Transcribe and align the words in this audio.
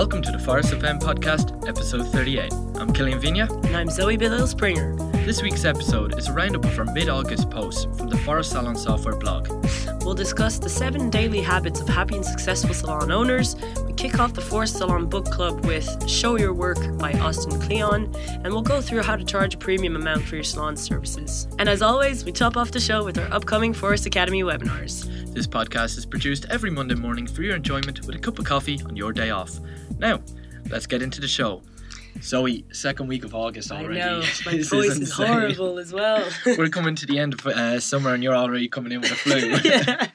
Welcome 0.00 0.22
to 0.22 0.32
the 0.32 0.38
Phorest 0.38 0.72
FM 0.72 0.98
podcast, 0.98 1.68
episode 1.68 2.06
38. 2.06 2.50
I'm 2.76 2.90
Killian 2.90 3.20
Vigna. 3.20 3.50
And 3.66 3.76
I'm 3.76 3.90
Zoe 3.90 4.16
Biddle 4.16 4.46
Springer. 4.46 4.96
This 5.26 5.42
week's 5.42 5.66
episode 5.66 6.18
is 6.18 6.26
a 6.28 6.32
roundup 6.32 6.64
of 6.64 6.78
our 6.78 6.86
mid 6.86 7.10
August 7.10 7.50
posts 7.50 7.84
from 7.98 8.08
the 8.08 8.16
Phorest 8.16 8.52
Salon 8.52 8.76
Software 8.76 9.16
blog. 9.16 9.48
We'll 10.02 10.14
discuss 10.14 10.58
the 10.58 10.70
seven 10.70 11.10
daily 11.10 11.42
habits 11.42 11.82
of 11.82 11.88
happy 11.88 12.16
and 12.16 12.24
successful 12.24 12.72
salon 12.72 13.12
owners. 13.12 13.56
We 13.86 13.92
kick 13.92 14.18
off 14.18 14.32
the 14.32 14.40
Phorest 14.40 14.78
Salon 14.78 15.04
Book 15.06 15.26
Club 15.26 15.66
with 15.66 16.08
Show 16.08 16.38
Your 16.38 16.54
Work 16.54 16.96
by 16.96 17.12
Austin 17.12 17.60
Kleon, 17.60 18.10
and 18.42 18.46
we'll 18.46 18.62
go 18.62 18.80
through 18.80 19.02
how 19.02 19.16
to 19.16 19.22
charge 19.22 19.56
a 19.56 19.58
premium 19.58 19.96
amount 19.96 20.22
for 20.22 20.36
your 20.36 20.44
salon 20.44 20.78
services. 20.78 21.46
And 21.58 21.68
as 21.68 21.82
always, 21.82 22.24
we 22.24 22.32
top 22.32 22.56
off 22.56 22.70
the 22.70 22.80
show 22.80 23.04
with 23.04 23.18
our 23.18 23.30
upcoming 23.30 23.74
Phorest 23.74 24.06
Academy 24.06 24.44
webinars. 24.44 25.19
This 25.32 25.46
podcast 25.46 25.96
is 25.96 26.04
produced 26.04 26.46
every 26.50 26.70
Monday 26.70 26.94
morning 26.96 27.26
for 27.26 27.42
your 27.42 27.54
enjoyment 27.56 28.04
with 28.06 28.16
a 28.16 28.18
cup 28.18 28.38
of 28.38 28.44
coffee 28.44 28.80
on 28.84 28.96
your 28.96 29.12
day 29.12 29.30
off. 29.30 29.58
Now, 29.98 30.20
let's 30.70 30.86
get 30.86 31.02
into 31.02 31.20
the 31.20 31.28
show. 31.28 31.62
Zoe, 32.20 32.64
second 32.72 33.06
week 33.06 33.24
of 33.24 33.34
August 33.34 33.70
already. 33.70 34.02
I 34.02 34.06
know, 34.06 34.18
my 34.46 34.52
voice 34.52 34.72
is 34.72 34.98
insane. 34.98 35.26
horrible 35.28 35.78
as 35.78 35.92
well. 35.92 36.28
We're 36.58 36.68
coming 36.68 36.96
to 36.96 37.06
the 37.06 37.18
end 37.18 37.34
of 37.34 37.46
uh, 37.46 37.78
summer 37.80 38.12
and 38.12 38.22
you're 38.22 38.34
already 38.34 38.68
coming 38.68 38.92
in 38.92 39.00
with 39.00 39.12
a 39.12 39.14
flu. 39.14 39.36
yeah, 39.64 40.08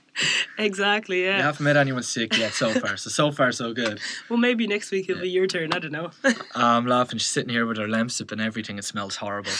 exactly, 0.57 1.19
You 1.21 1.27
yeah. 1.27 1.41
haven't 1.41 1.63
met 1.63 1.77
anyone 1.77 2.03
sick 2.03 2.37
yet 2.37 2.53
so 2.53 2.73
far, 2.73 2.97
so 2.97 3.09
so 3.09 3.31
far 3.31 3.51
so 3.53 3.73
good. 3.73 4.01
Well, 4.29 4.37
maybe 4.37 4.67
next 4.67 4.91
week 4.91 5.09
it'll 5.09 5.21
be 5.21 5.29
your 5.29 5.47
turn, 5.47 5.71
I 5.73 5.79
don't 5.79 5.93
know. 5.93 6.11
I'm 6.53 6.85
laughing. 6.85 7.17
She's 7.19 7.29
sitting 7.29 7.49
here 7.49 7.65
with 7.65 7.77
her 7.77 7.87
Lemsip 7.87 8.31
and 8.33 8.41
everything. 8.41 8.77
It 8.77 8.83
smells 8.83 9.15
horrible. 9.15 9.51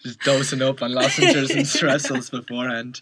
Just 0.00 0.20
dosing 0.20 0.62
up 0.62 0.82
on 0.82 0.92
lozenges 0.92 1.50
and 1.50 1.60
Strepsils 1.60 2.30
beforehand. 2.30 3.00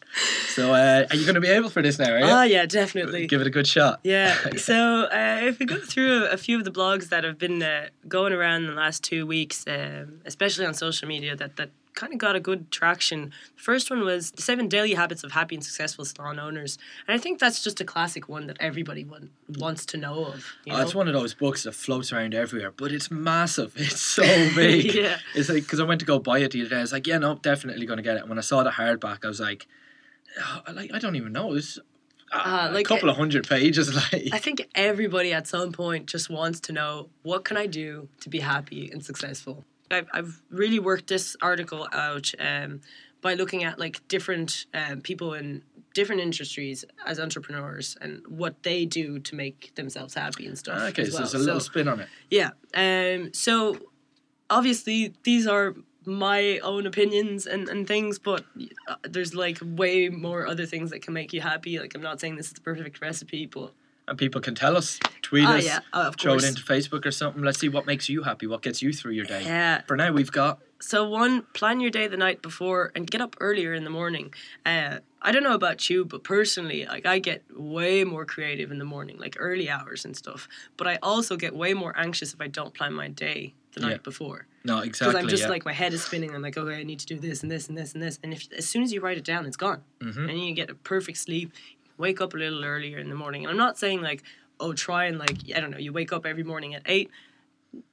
So, 0.48 0.75
uh, 0.75 1.06
are 1.11 1.17
you 1.17 1.25
going 1.25 1.34
to 1.34 1.41
be 1.41 1.48
able 1.48 1.70
for 1.70 1.83
this 1.83 1.98
now? 1.98 2.12
Are? 2.12 2.20
Ah, 2.22 2.42
yeah, 2.42 2.67
definitely. 2.67 3.27
Give 3.27 3.41
it 3.41 3.47
a 3.47 3.50
good 3.50 3.67
shot. 3.67 4.00
Yeah. 4.05 4.36
So 4.61 5.05
uh, 5.05 5.41
if 5.42 5.58
we 5.58 5.67
go 5.67 5.78
through 5.78 6.27
a 6.27 6.36
few 6.36 6.58
of 6.58 6.64
the 6.64 6.70
blogs 6.70 7.08
that 7.08 7.25
have 7.25 7.39
been 7.39 7.62
uh, 7.62 7.89
going 8.06 8.33
around 8.33 8.62
in 8.62 8.67
the 8.69 8.75
last 8.75 9.02
two 9.02 9.27
weeks, 9.27 9.64
um, 9.67 10.20
especially 10.27 10.67
on 10.67 10.75
social 10.75 11.08
media, 11.08 11.34
that 11.34 11.56
that 11.56 11.70
kind 12.01 12.12
of 12.12 12.19
got 12.19 12.34
a 12.37 12.41
good 12.41 12.70
traction. 12.70 13.19
The 13.56 13.62
first 13.70 13.91
one 13.91 14.01
was 14.05 14.31
the 14.33 14.43
seven 14.43 14.69
daily 14.69 14.95
habits 14.95 15.23
of 15.25 15.33
happy 15.33 15.55
and 15.56 15.65
successful 15.65 16.05
salon 16.05 16.39
owners, 16.39 16.79
and 17.07 17.15
I 17.15 17.19
think 17.23 17.39
that's 17.39 17.62
just 17.62 17.81
a 17.81 17.84
classic 17.84 18.29
one 18.29 18.47
that 18.48 18.57
everybody 18.61 19.05
want, 19.05 19.31
wants 19.65 19.84
to 19.92 19.97
know 19.98 20.25
of. 20.27 20.37
You 20.65 20.73
Oh, 20.73 20.77
know? 20.77 20.83
it's 20.83 20.95
one 20.95 21.09
of 21.09 21.15
those 21.15 21.34
books 21.34 21.65
that 21.65 21.73
floats 21.73 22.12
around 22.12 22.34
everywhere, 22.34 22.70
but 22.70 22.91
it's 22.92 23.11
massive. 23.11 23.73
It's 23.87 24.01
so 24.01 24.23
big. 24.57 24.95
Yeah. 24.95 25.19
It's 25.34 25.48
like 25.48 25.62
because 25.65 25.81
I 25.81 25.84
went 25.84 26.01
to 26.01 26.07
go 26.07 26.19
buy 26.19 26.39
it 26.39 26.51
the 26.53 26.61
other 26.62 26.70
day. 26.70 26.77
I 26.79 26.81
was 26.81 26.92
like, 26.92 27.07
yeah, 27.07 27.19
no, 27.19 27.34
definitely 27.37 27.87
going 27.87 27.98
to 27.98 28.03
get 28.03 28.17
it. 28.17 28.20
And 28.20 28.29
when 28.31 28.39
I 28.39 28.42
saw 28.51 28.62
the 28.62 28.70
hardback, 28.70 29.25
I 29.25 29.29
was 29.29 29.41
like, 29.41 29.67
oh, 30.41 30.73
like 30.73 30.91
I 30.95 30.98
don't 30.98 31.17
even 31.17 31.33
know. 31.33 31.53
It's 31.55 31.79
uh, 32.33 32.37
Uh, 32.39 32.70
like, 32.73 32.87
a 32.87 32.89
couple 32.89 33.09
of 33.11 33.17
hundred 33.17 33.48
pages. 33.48 33.87
Like 34.12 34.29
I 34.33 34.39
think 34.39 34.59
everybody 34.75 35.31
at 35.33 35.47
some 35.47 35.73
point 35.73 36.07
just 36.14 36.31
wants 36.31 36.61
to 36.67 36.73
know 36.73 36.92
what 37.29 37.45
can 37.45 37.57
I 37.57 37.67
do 37.67 38.09
to 38.23 38.29
be 38.31 38.41
happy 38.41 38.83
and 38.92 39.05
successful. 39.05 39.64
I've, 39.91 40.08
I've 40.12 40.42
really 40.50 40.78
worked 40.78 41.08
this 41.08 41.36
article 41.42 41.88
out 41.92 42.33
um, 42.38 42.80
by 43.20 43.34
looking 43.34 43.64
at 43.64 43.78
like 43.78 44.06
different 44.08 44.66
um, 44.74 45.00
people 45.00 45.34
in 45.34 45.62
different 45.94 46.20
industries 46.20 46.84
as 47.05 47.19
entrepreneurs 47.19 47.96
and 48.00 48.22
what 48.28 48.62
they 48.62 48.84
do 48.86 49.18
to 49.18 49.34
make 49.34 49.74
themselves 49.74 50.14
happy 50.14 50.46
and 50.46 50.56
stuff. 50.56 50.80
Okay, 50.91 51.05
so 51.05 51.18
there's 51.18 51.34
a 51.34 51.38
little 51.38 51.61
spin 51.61 51.88
on 51.88 52.00
it. 52.00 52.08
Yeah. 52.30 52.50
Um, 52.74 53.33
so 53.34 53.78
obviously 54.48 55.14
these 55.24 55.46
are 55.46 55.74
my 56.06 56.58
own 56.61 56.86
opinions 56.86 57.46
and, 57.46 57.68
and 57.68 57.86
things, 57.86 58.18
but 58.18 58.44
uh, 58.88 58.96
there's 59.02 59.34
like 59.34 59.58
way 59.62 60.08
more 60.08 60.46
other 60.46 60.64
things 60.64 60.91
that 60.91 61.02
can 61.02 61.12
make 61.12 61.33
you 61.33 61.40
happy. 61.40 61.79
Like 61.79 61.95
I'm 61.95 62.02
not 62.02 62.20
saying 62.20 62.36
this 62.36 62.46
is 62.46 62.55
the 62.55 62.61
perfect 62.61 63.00
recipe, 63.00 63.46
but 63.46 63.73
and 64.11 64.19
people 64.19 64.41
can 64.41 64.55
tell 64.55 64.77
us, 64.77 64.98
tweet 65.23 65.47
Ah, 65.47 65.57
us, 65.57 65.65
yeah, 65.65 65.79
oh, 65.95 66.11
throw 66.19 66.35
it 66.35 66.45
into 66.45 66.63
Facebook 66.63 67.07
or 67.07 67.11
something. 67.13 67.43
Let's 67.43 67.59
see 67.59 67.69
what 67.71 67.87
makes 67.87 68.09
you 68.09 68.23
happy, 68.25 68.47
what 68.47 68.61
gets 68.61 68.83
you 68.83 68.93
through 68.93 69.13
your 69.13 69.25
day. 69.25 69.45
yeah. 69.45 69.83
For 69.87 69.97
now, 69.97 70.13
we've 70.13 70.33
got 70.33 70.59
So 70.81 71.09
one, 71.09 71.43
plan 71.55 71.81
your 71.81 71.91
day 71.91 72.09
the 72.09 72.17
night 72.17 72.43
before 72.43 72.91
and 72.95 73.09
get 73.11 73.21
up 73.21 73.37
earlier 73.41 73.73
in 73.73 73.85
the 73.85 73.91
morning. 73.91 74.35
Uh, 74.67 74.98
I 75.23 75.31
don't 75.33 75.43
know 75.45 75.55
about 75.55 75.89
you, 75.89 76.05
but 76.05 76.25
personally, 76.25 76.87
like 76.87 77.07
I 77.07 77.19
get 77.21 77.45
way 77.57 78.05
more 78.05 78.25
creative 78.25 78.71
in 78.73 78.79
the 78.79 78.85
morning, 78.85 79.17
like 79.19 79.37
early 79.39 79.69
hours 79.71 80.05
and 80.05 80.17
stuff. 80.17 80.48
But 80.77 80.87
I 80.89 80.98
also 81.03 81.37
get 81.37 81.55
way 81.55 81.73
more 81.75 81.95
anxious 81.97 82.35
if 82.35 82.41
I 82.41 82.48
don't 82.48 82.75
plan 82.75 82.92
my 82.95 83.09
day 83.09 83.55
the 83.75 83.81
Yeah. 83.83 83.89
night 83.91 84.03
before. 84.03 84.47
no 84.65 84.79
exactly. 84.81 85.13
because. 85.13 85.23
I'm 85.23 85.29
just 85.29 85.42
yeah. 85.45 85.48
like 85.51 85.65
my 85.65 85.73
head 85.73 85.92
is 85.95 86.03
spinning. 86.03 86.35
I'm 86.35 86.42
like, 86.42 86.57
okay, 86.59 86.77
I 86.81 86.83
need 86.83 86.98
to 87.01 87.07
do 87.07 87.19
this 87.19 87.42
and 87.42 87.51
this 87.53 87.69
and 87.69 87.79
this 87.79 87.92
and 87.95 88.03
this. 88.03 88.19
And 88.23 88.33
if 88.35 88.48
as 88.57 88.67
soon 88.67 88.83
as 88.83 88.92
you 88.92 89.01
write 89.01 89.17
it 89.19 89.25
down, 89.25 89.47
it's 89.47 89.57
gone, 89.57 89.83
Mhm. 90.01 90.29
and 90.31 90.39
you 90.45 90.53
get 90.55 90.69
a 90.71 90.75
perfect 90.75 91.19
sleep. 91.19 91.53
Wake 92.00 92.20
up 92.20 92.34
a 92.34 92.36
little 92.36 92.64
earlier 92.64 92.98
in 92.98 93.08
the 93.08 93.14
morning, 93.14 93.44
and 93.44 93.50
I'm 93.50 93.56
not 93.56 93.78
saying 93.78 94.00
like, 94.02 94.22
oh, 94.58 94.72
try 94.72 95.05
and 95.05 95.18
like, 95.18 95.36
I 95.55 95.61
don't 95.61 95.70
know, 95.70 95.78
you 95.78 95.92
wake 95.92 96.12
up 96.12 96.27
every 96.27 96.42
morning 96.42 96.74
at 96.74 96.83
eight. 96.86 97.11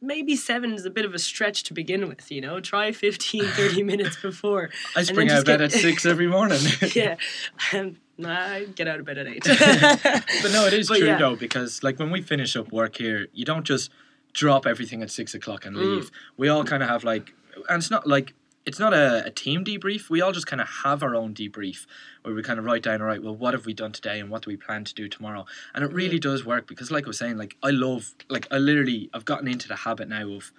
Maybe 0.02 0.36
seven 0.36 0.74
is 0.74 0.86
a 0.86 0.90
bit 0.90 1.06
of 1.06 1.14
a 1.14 1.20
stretch 1.20 1.62
to 1.66 1.74
begin 1.74 2.08
with, 2.08 2.32
you 2.32 2.42
know. 2.42 2.60
Try 2.60 2.92
15, 3.06 3.44
30 3.44 3.84
minutes 3.84 4.16
before. 4.20 4.70
I 4.96 5.04
spring 5.04 5.30
out 5.30 5.40
of 5.40 5.46
bed 5.46 5.62
at 5.62 5.72
six 5.72 6.06
every 6.06 6.26
morning. 6.28 6.60
yeah, 6.96 7.18
um, 7.74 7.98
I 8.26 8.66
get 8.74 8.88
out 8.88 9.00
of 9.00 9.06
bed 9.06 9.20
at 9.20 9.28
eight. 9.28 9.44
But 9.46 10.52
no, 10.52 10.66
it 10.66 10.74
is 10.74 10.88
But 10.88 10.98
true 10.98 11.08
yeah. 11.08 11.18
though 11.20 11.36
because 11.36 11.84
like 11.84 12.00
when 12.00 12.10
we 12.10 12.22
finish 12.22 12.56
up 12.56 12.72
work 12.72 12.96
here, 12.98 13.28
you 13.34 13.46
don't 13.46 13.66
just 13.66 13.92
drop 14.34 14.66
everything 14.66 15.04
at 15.04 15.12
six 15.12 15.36
o'clock 15.36 15.66
and 15.66 15.76
Mm. 15.76 15.80
leave. 15.98 16.12
We 16.38 16.48
all 16.50 16.64
kind 16.64 16.82
of 16.82 16.90
have 16.90 17.04
like, 17.04 17.34
and 17.70 17.78
it's 17.80 17.92
not 17.92 18.08
like 18.08 18.34
it's 18.68 18.80
not 18.80 18.94
a, 18.94 19.26
a 19.26 19.32
team 19.32 19.64
debrief. 19.64 20.10
We 20.10 20.20
all 20.20 20.34
just 20.34 20.46
kind 20.46 20.62
of 20.62 20.68
have 20.84 21.02
our 21.02 21.16
own 21.16 21.34
debrief 21.34 21.88
where 22.24 22.36
we 22.36 22.44
kind 22.44 22.60
of 22.60 22.66
write 22.66 22.84
down, 22.84 23.02
all 23.02 23.08
right, 23.08 23.24
well, 23.24 23.36
what 23.36 23.54
have 23.54 23.66
we 23.66 23.74
done 23.74 23.94
today 23.94 24.20
and 24.20 24.30
what 24.30 24.44
do 24.44 24.50
we 24.50 24.58
plan 24.58 24.84
to 24.84 24.94
do 24.94 25.08
tomorrow? 25.08 25.46
And 25.74 25.86
it 25.86 25.94
really 25.94 26.20
does 26.20 26.46
work 26.46 26.68
because, 26.68 26.92
like 26.92 27.06
I 27.06 27.08
was 27.08 27.18
saying, 27.18 27.38
like 27.38 27.56
I 27.64 27.70
love, 27.70 28.14
like 28.30 28.46
I 28.52 28.58
literally, 28.58 29.10
I've 29.14 29.24
gotten 29.24 29.48
into 29.48 29.70
the 29.70 29.78
habit 29.78 30.10
now 30.10 30.30
of. 30.30 30.52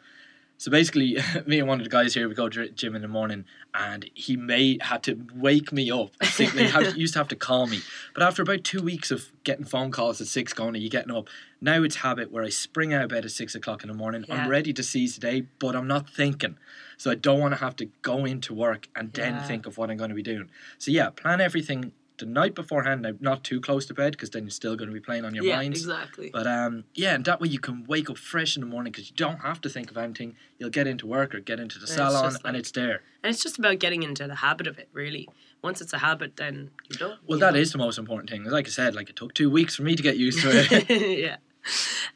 So 0.59 0.71
basically, 0.73 1.17
me 1.47 1.61
and 1.61 1.69
one 1.69 1.79
of 1.81 1.85
the 1.85 1.91
guys 1.91 2.15
here, 2.15 2.29
we 2.29 2.35
go 2.35 2.49
to 2.49 2.69
gym 2.71 2.97
in 2.97 3.03
the 3.03 3.09
morning, 3.09 3.45
and 3.73 4.11
he 4.15 4.37
made 4.37 4.83
had 4.83 5.03
to 5.05 5.19
wake 5.35 5.73
me 5.73 5.91
up. 5.91 6.11
I 6.21 6.27
think 6.27 6.53
they 6.53 6.67
had, 6.69 6.97
used 6.97 7.15
to 7.15 7.21
have 7.21 7.29
to 7.29 7.37
call 7.37 7.67
me, 7.69 7.81
but 8.13 8.23
after 8.25 8.43
about 8.43 8.65
two 8.65 8.83
weeks 8.83 9.11
of 9.11 9.31
getting 9.45 9.65
phone 9.65 9.91
calls 9.93 10.21
at 10.21 10.27
six, 10.27 10.53
going, 10.53 10.75
"Are 10.75 10.79
you 10.79 10.91
getting 10.91 11.15
up?" 11.15 11.29
Now 11.61 11.83
it's 11.83 11.97
habit 11.97 12.31
where 12.31 12.45
I 12.45 12.51
spring 12.51 12.93
out 12.93 13.03
of 13.03 13.09
bed 13.09 13.25
at 13.25 13.31
six 13.31 13.55
o'clock 13.55 13.83
in 13.83 13.89
the 13.89 13.95
morning. 13.95 14.25
Yeah. 14.29 14.35
I'm 14.43 14.49
ready 14.49 14.73
to 14.73 14.83
seize 14.83 15.15
the 15.15 15.21
day, 15.21 15.47
but 15.59 15.75
I'm 15.77 15.87
not 15.87 16.11
thinking, 16.11 16.57
so 16.97 17.11
I 17.11 17.15
don't 17.15 17.41
want 17.41 17.55
to 17.55 17.61
have 17.61 17.77
to 17.77 17.87
go 18.03 18.25
into 18.25 18.53
work 18.53 18.89
and 18.97 19.13
then 19.13 19.37
Yeah. 19.37 19.43
think 19.43 19.67
of 19.67 19.79
what 19.79 19.91
I'm 19.91 19.97
going 19.97 20.11
to 20.11 20.17
be 20.17 20.23
doing. 20.23 20.51
So 20.79 20.91
yeah, 20.91 21.11
plan 21.11 21.41
everything 21.41 21.93
the 22.19 22.27
night 22.27 22.55
beforehand. 22.55 23.03
Now, 23.03 23.13
not 23.21 23.45
too 23.45 23.61
close 23.61 23.87
to 23.87 23.95
bed 23.95 24.13
because 24.13 24.31
then 24.31 24.45
you're 24.45 24.51
still 24.51 24.77
going 24.77 24.89
to 24.89 24.95
be 24.95 25.01
playing 25.01 25.25
on 25.25 25.35
your 25.35 25.45
yeah, 25.45 25.57
mind. 25.57 25.75
exactly. 25.75 26.31
But 26.33 26.47
um, 26.47 26.85
yeah, 26.95 27.15
and 27.15 27.25
that 27.25 27.41
way 27.41 27.49
you 27.49 27.59
can 27.59 27.85
wake 27.85 28.11
up 28.11 28.19
fresh 28.19 28.57
in 28.57 28.61
the 28.61 28.67
morning 28.67 28.93
because 28.93 29.11
you 29.11 29.17
don't 29.17 29.41
have 29.41 29.61
to 29.63 29.69
think 29.69 29.91
of 29.91 29.97
anything. 29.97 30.37
You'll 30.59 30.71
get 30.71 30.87
into 30.87 31.07
work 31.07 31.35
or 31.35 31.41
get 31.41 31.61
into 31.61 31.79
the 31.79 31.85
it's 31.85 31.95
salon, 31.95 32.31
just 32.31 32.45
and 32.45 32.57
it's 32.57 32.71
there. 32.71 33.03
And 33.23 33.33
it's 33.33 33.43
just 33.43 33.59
about 33.59 33.79
getting 33.79 34.03
into 34.03 34.27
the 34.27 34.37
habit 34.37 34.67
of 34.67 34.79
it, 34.79 34.89
really. 34.93 35.29
Once 35.63 35.81
it's 35.81 35.93
a 35.93 35.99
habit, 35.99 36.37
then 36.37 36.71
you're 36.89 37.09
done. 37.09 37.19
Well, 37.27 37.39
you 37.39 37.45
that 37.45 37.55
know? 37.55 37.61
is 37.61 37.73
the 37.73 37.79
most 37.79 37.99
important 37.99 38.31
thing. 38.31 38.45
Like 38.45 38.67
I 38.67 38.71
said, 38.71 38.95
like 38.95 39.11
it 39.11 39.17
took 39.17 39.35
two 39.35 39.51
weeks 39.51 39.75
for 39.75 39.83
me 39.83 39.97
to 39.97 40.03
get 40.03 40.17
used 40.17 40.41
to 40.43 40.51
it. 40.53 40.91
yeah. 41.19 41.37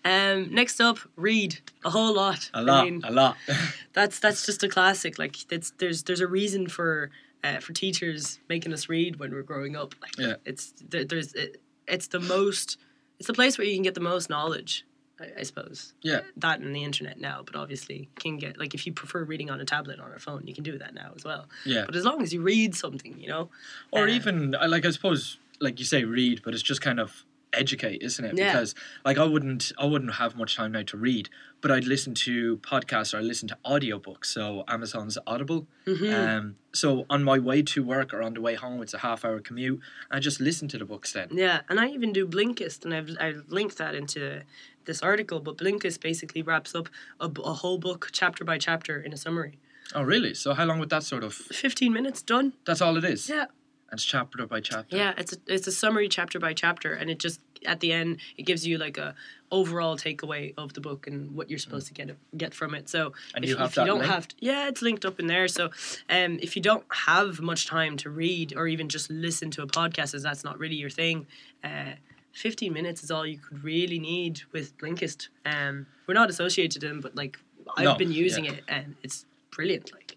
Um, 0.05 0.53
next 0.55 0.81
up, 0.81 0.99
read 1.17 1.59
a 1.85 1.91
whole 1.91 2.15
lot. 2.15 2.51
a 2.55 2.63
lot, 2.63 2.81
I 2.81 2.85
mean, 2.85 3.03
a 3.05 3.11
lot. 3.11 3.37
that's 3.93 4.19
that's 4.19 4.47
just 4.47 4.63
a 4.63 4.69
classic. 4.69 5.19
Like 5.19 5.51
it's 5.53 5.73
there's 5.79 6.05
there's 6.05 6.21
a 6.21 6.27
reason 6.27 6.69
for 6.69 7.11
uh, 7.45 7.59
for 7.61 7.73
teachers 7.73 8.39
making 8.49 8.73
us 8.73 8.89
read 8.89 9.17
when 9.19 9.33
we're 9.33 9.43
growing 9.43 9.77
up. 9.77 9.95
Like, 10.01 10.17
Yeah. 10.19 10.35
It's 10.45 10.73
there, 10.89 11.05
there's 11.05 11.33
it, 11.35 11.61
it's 11.89 12.09
the 12.09 12.21
most 12.21 12.77
it's 13.19 13.27
the 13.27 13.35
place 13.35 13.59
where 13.59 13.67
you 13.67 13.75
can 13.75 13.83
get 13.83 13.95
the 13.95 14.01
most 14.01 14.29
knowledge. 14.31 14.85
I, 15.21 15.27
I 15.41 15.43
suppose. 15.43 15.93
Yeah. 16.03 16.21
That 16.39 16.61
and 16.61 16.75
the 16.75 16.83
internet 16.85 17.21
now, 17.21 17.43
but 17.45 17.55
obviously 17.57 18.09
can 18.19 18.39
get 18.39 18.59
like 18.59 18.75
if 18.75 18.87
you 18.87 18.93
prefer 18.93 19.25
reading 19.25 19.51
on 19.51 19.61
a 19.61 19.65
tablet 19.65 19.99
or 20.01 20.05
on 20.05 20.13
a 20.15 20.19
phone, 20.19 20.43
you 20.47 20.55
can 20.55 20.65
do 20.65 20.79
that 20.79 20.95
now 20.95 21.13
as 21.17 21.25
well. 21.25 21.47
Yeah. 21.67 21.85
But 21.87 21.97
as 21.97 22.05
long 22.05 22.23
as 22.23 22.33
you 22.33 22.41
read 22.43 22.75
something, 22.75 23.19
you 23.19 23.29
know. 23.29 23.49
or 23.91 24.05
uh, 24.05 24.11
even 24.11 24.55
I- 24.55 24.67
like 24.67 24.85
I 24.87 24.91
suppose 24.91 25.39
like 25.61 25.79
you 25.79 25.85
say 25.85 26.05
read, 26.05 26.43
but 26.45 26.55
it's 26.55 26.63
just 26.63 26.81
kind 26.81 26.99
of 26.99 27.25
educate, 27.53 28.03
isn't 28.03 28.25
it? 28.25 28.37
Yeah. 28.37 28.53
Because 28.53 28.75
like 29.05 29.19
I 29.19 29.25
wouldn't 29.25 29.73
I 29.79 29.85
wouldn't 29.87 30.15
have 30.15 30.37
much 30.37 30.57
time 30.57 30.73
now 30.73 30.83
to 30.83 30.97
read, 30.97 31.29
but 31.61 31.71
I'd 31.71 31.85
listen 31.85 32.15
to 32.15 32.57
podcasts 32.59 33.13
or 33.15 33.19
I 33.19 33.21
listen 33.21 33.49
to 33.49 33.59
audiobooks. 33.65 34.27
So 34.27 34.65
Amazon's 34.69 35.19
Audible. 35.27 35.67
mhm. 35.87 36.13
Um 36.39 36.57
so 36.75 37.05
on 37.11 37.23
my 37.23 37.39
way 37.39 37.63
to 37.63 37.83
work 37.85 38.15
or 38.15 38.23
on 38.23 38.35
the 38.35 38.41
way 38.41 38.55
home 38.55 38.81
it's 38.83 38.95
a 38.95 38.99
half 38.99 39.25
hour 39.25 39.41
commute. 39.41 39.81
I 40.11 40.19
just 40.21 40.41
listen 40.41 40.69
to 40.69 40.79
the 40.79 40.85
books 40.87 41.13
then. 41.13 41.29
Yeah, 41.33 41.61
and 41.69 41.79
I 41.81 41.89
even 41.89 42.13
do 42.13 42.27
Blinkist, 42.27 42.85
and 42.85 42.95
I've 42.95 43.11
I've 43.21 43.45
linked 43.49 43.77
that 43.79 43.95
into 43.95 44.43
this 44.85 45.03
article. 45.03 45.41
But 45.41 45.57
Blinkist 45.59 46.01
basically 46.01 46.43
wraps 46.43 46.75
up 46.75 46.89
a 47.21 47.29
whole 47.55 47.79
book 47.79 48.09
chapter 48.13 48.45
by 48.45 48.59
chapter 48.59 49.01
in 49.01 49.13
a 49.13 49.17
summary. 49.17 49.59
Oh 49.95 50.03
really? 50.03 50.33
So 50.35 50.55
how 50.55 50.65
long 50.65 50.79
would 50.79 50.89
that 50.91 51.03
sort 51.03 51.23
of 51.25 51.35
Fifteen 51.35 51.93
minutes 51.93 52.23
done. 52.23 52.55
that's 52.65 52.81
all 52.81 52.97
it 52.97 53.05
is? 53.05 53.29
Yeah, 53.29 53.47
it's 53.93 54.05
chapter 54.05 54.47
by 54.47 54.61
chapter. 54.61 54.97
yeah. 54.97 55.13
It's 55.17 55.33
a, 55.33 55.37
it's 55.47 55.67
a 55.67 55.73
summary 55.73 56.09
chapter 56.09 56.39
by 56.39 56.53
chapter, 56.55 56.93
and 56.95 57.11
it 57.11 57.19
just 57.19 57.41
at 57.65 57.79
the 57.81 57.93
end 57.93 58.19
it 58.37 58.43
gives 58.43 58.67
you 58.67 58.77
like 58.79 58.99
a 58.99 59.15
overall 59.53 59.97
takeaway 59.97 60.53
of 60.59 60.73
the 60.73 60.81
book 60.81 61.07
and 61.07 61.33
what 61.33 61.49
you're 61.51 61.59
supposed 61.59 61.87
to 61.87 61.93
get 61.95 62.11
get 62.37 62.55
from 62.55 62.75
it. 62.75 62.89
So 62.89 63.13
And 63.35 63.45
if, 63.45 63.51
you 63.51 63.57
have 63.57 63.71
if 63.71 63.77
you 63.77 63.85
don't 63.85 64.01
link? 64.01 64.11
have 64.11 64.27
to, 64.29 64.35
yeah, 64.41 64.69
it's 64.69 64.83
linked 64.83 65.05
up 65.05 65.21
in 65.21 65.27
there. 65.27 65.47
So 65.49 65.67
um, 66.09 66.39
if 66.43 66.57
you 66.57 66.63
don't 66.63 66.85
have 67.07 67.41
much 67.41 67.67
time 67.67 67.97
to 67.99 68.11
read 68.11 68.55
or 68.57 68.67
even 68.67 68.89
just 68.89 69.11
listen 69.11 69.51
to 69.53 69.63
a 69.63 69.67
podcast, 69.67 70.15
as 70.15 70.23
that's 70.23 70.43
not 70.45 70.59
really 70.59 70.77
your 70.77 70.91
thing. 70.91 71.27
Uh, 71.63 71.93
15 72.35 72.73
minutes 72.73 73.03
is 73.05 73.11
all 73.11 73.27
you 73.27 73.37
could 73.37 73.63
really 73.63 73.99
need 73.99 74.41
with 74.53 74.77
Blinkist. 74.79 75.29
Um, 75.45 75.87
we're 76.07 76.15
not 76.15 76.31
associated 76.31 76.83
with 76.83 76.91
them, 76.91 77.01
but 77.03 77.15
like 77.15 77.39
I've 77.77 77.85
No, 77.85 77.95
been 77.97 78.11
using 78.11 78.47
yeah. 78.47 78.53
it 78.53 78.65
and 78.69 78.97
it's 79.03 79.27
brilliant. 79.51 79.93
Like, 79.93 80.17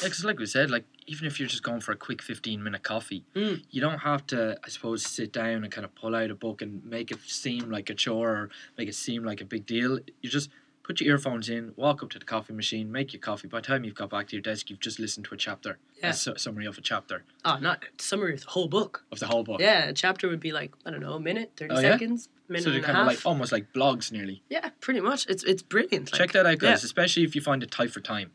Yeah, 0.00 0.06
because 0.08 0.24
like 0.24 0.38
we 0.38 0.46
said, 0.46 0.70
like 0.70 0.84
even 1.08 1.26
if 1.26 1.40
you're 1.40 1.48
just 1.48 1.62
going 1.62 1.80
for 1.80 1.92
a 1.92 1.96
quick 1.96 2.22
fifteen 2.22 2.62
minute 2.62 2.82
coffee, 2.82 3.24
Mm. 3.34 3.62
you 3.70 3.80
don't 3.80 3.98
have 4.00 4.26
to, 4.28 4.58
I 4.64 4.68
suppose, 4.68 5.04
sit 5.04 5.32
down 5.32 5.64
and 5.64 5.70
kind 5.72 5.84
of 5.84 5.94
pull 5.94 6.14
out 6.14 6.30
a 6.30 6.34
book 6.34 6.62
and 6.62 6.84
make 6.84 7.10
it 7.10 7.18
seem 7.26 7.70
like 7.70 7.90
a 7.90 7.94
chore 7.94 8.30
or 8.30 8.50
make 8.76 8.88
it 8.88 8.94
seem 8.94 9.24
like 9.24 9.40
a 9.40 9.44
big 9.44 9.64
deal. 9.66 9.98
You 10.22 10.28
just 10.30 10.50
put 10.88 11.00
your 11.02 11.14
earphones 11.14 11.48
in, 11.50 11.72
walk 11.76 12.02
up 12.02 12.08
to 12.08 12.18
the 12.18 12.24
coffee 12.24 12.54
machine, 12.54 12.90
make 12.90 13.12
your 13.12 13.20
coffee. 13.20 13.46
By 13.46 13.60
the 13.60 13.66
time 13.66 13.84
you've 13.84 13.94
got 13.94 14.08
back 14.10 14.26
to 14.28 14.36
your 14.36 14.42
desk, 14.42 14.70
you've 14.70 14.80
just 14.80 14.98
listened 14.98 15.26
to 15.26 15.34
a 15.34 15.36
chapter, 15.36 15.76
Yeah. 16.02 16.10
a 16.10 16.12
su- 16.14 16.36
summary 16.38 16.64
of 16.66 16.78
a 16.78 16.80
chapter 16.80 17.24
oh, 17.44 17.58
not 17.58 17.84
summary 17.98 18.32
of 18.34 18.40
the 18.40 18.48
whole 18.50 18.68
book. 18.68 19.04
of 19.12 19.18
the 19.20 19.26
whole 19.26 19.44
book. 19.44 19.60
Yeah, 19.60 19.88
a 19.88 19.92
chapter 19.92 20.26
would 20.28 20.40
be 20.40 20.50
like 20.50 20.72
I 20.86 20.90
don't 20.90 21.00
know, 21.00 21.12
a 21.12 21.20
minute, 21.20 21.52
30 21.58 21.74
Oh, 21.74 21.80
yeah? 21.80 21.92
seconds, 21.92 22.30
minute 22.48 22.64
So 22.64 22.70
they're 22.70 22.80
kind 22.80 22.96
half. 22.96 23.02
of 23.06 23.12
like 23.16 23.26
almost 23.26 23.52
like 23.52 23.72
blogs 23.74 24.10
nearly. 24.10 24.42
yeah, 24.48 24.70
pretty 24.80 25.00
much. 25.00 25.26
It's 25.28 25.44
it's 25.44 25.60
brilliant. 25.62 26.10
Check 26.10 26.32
that 26.32 26.46
out, 26.46 26.58
guys, 26.58 26.80
yeah. 26.82 26.86
especially 26.86 27.24
if 27.24 27.34
you 27.36 27.42
find 27.42 27.62
it 27.62 27.70
tight 27.70 27.90
for 27.92 28.00
time. 28.00 28.30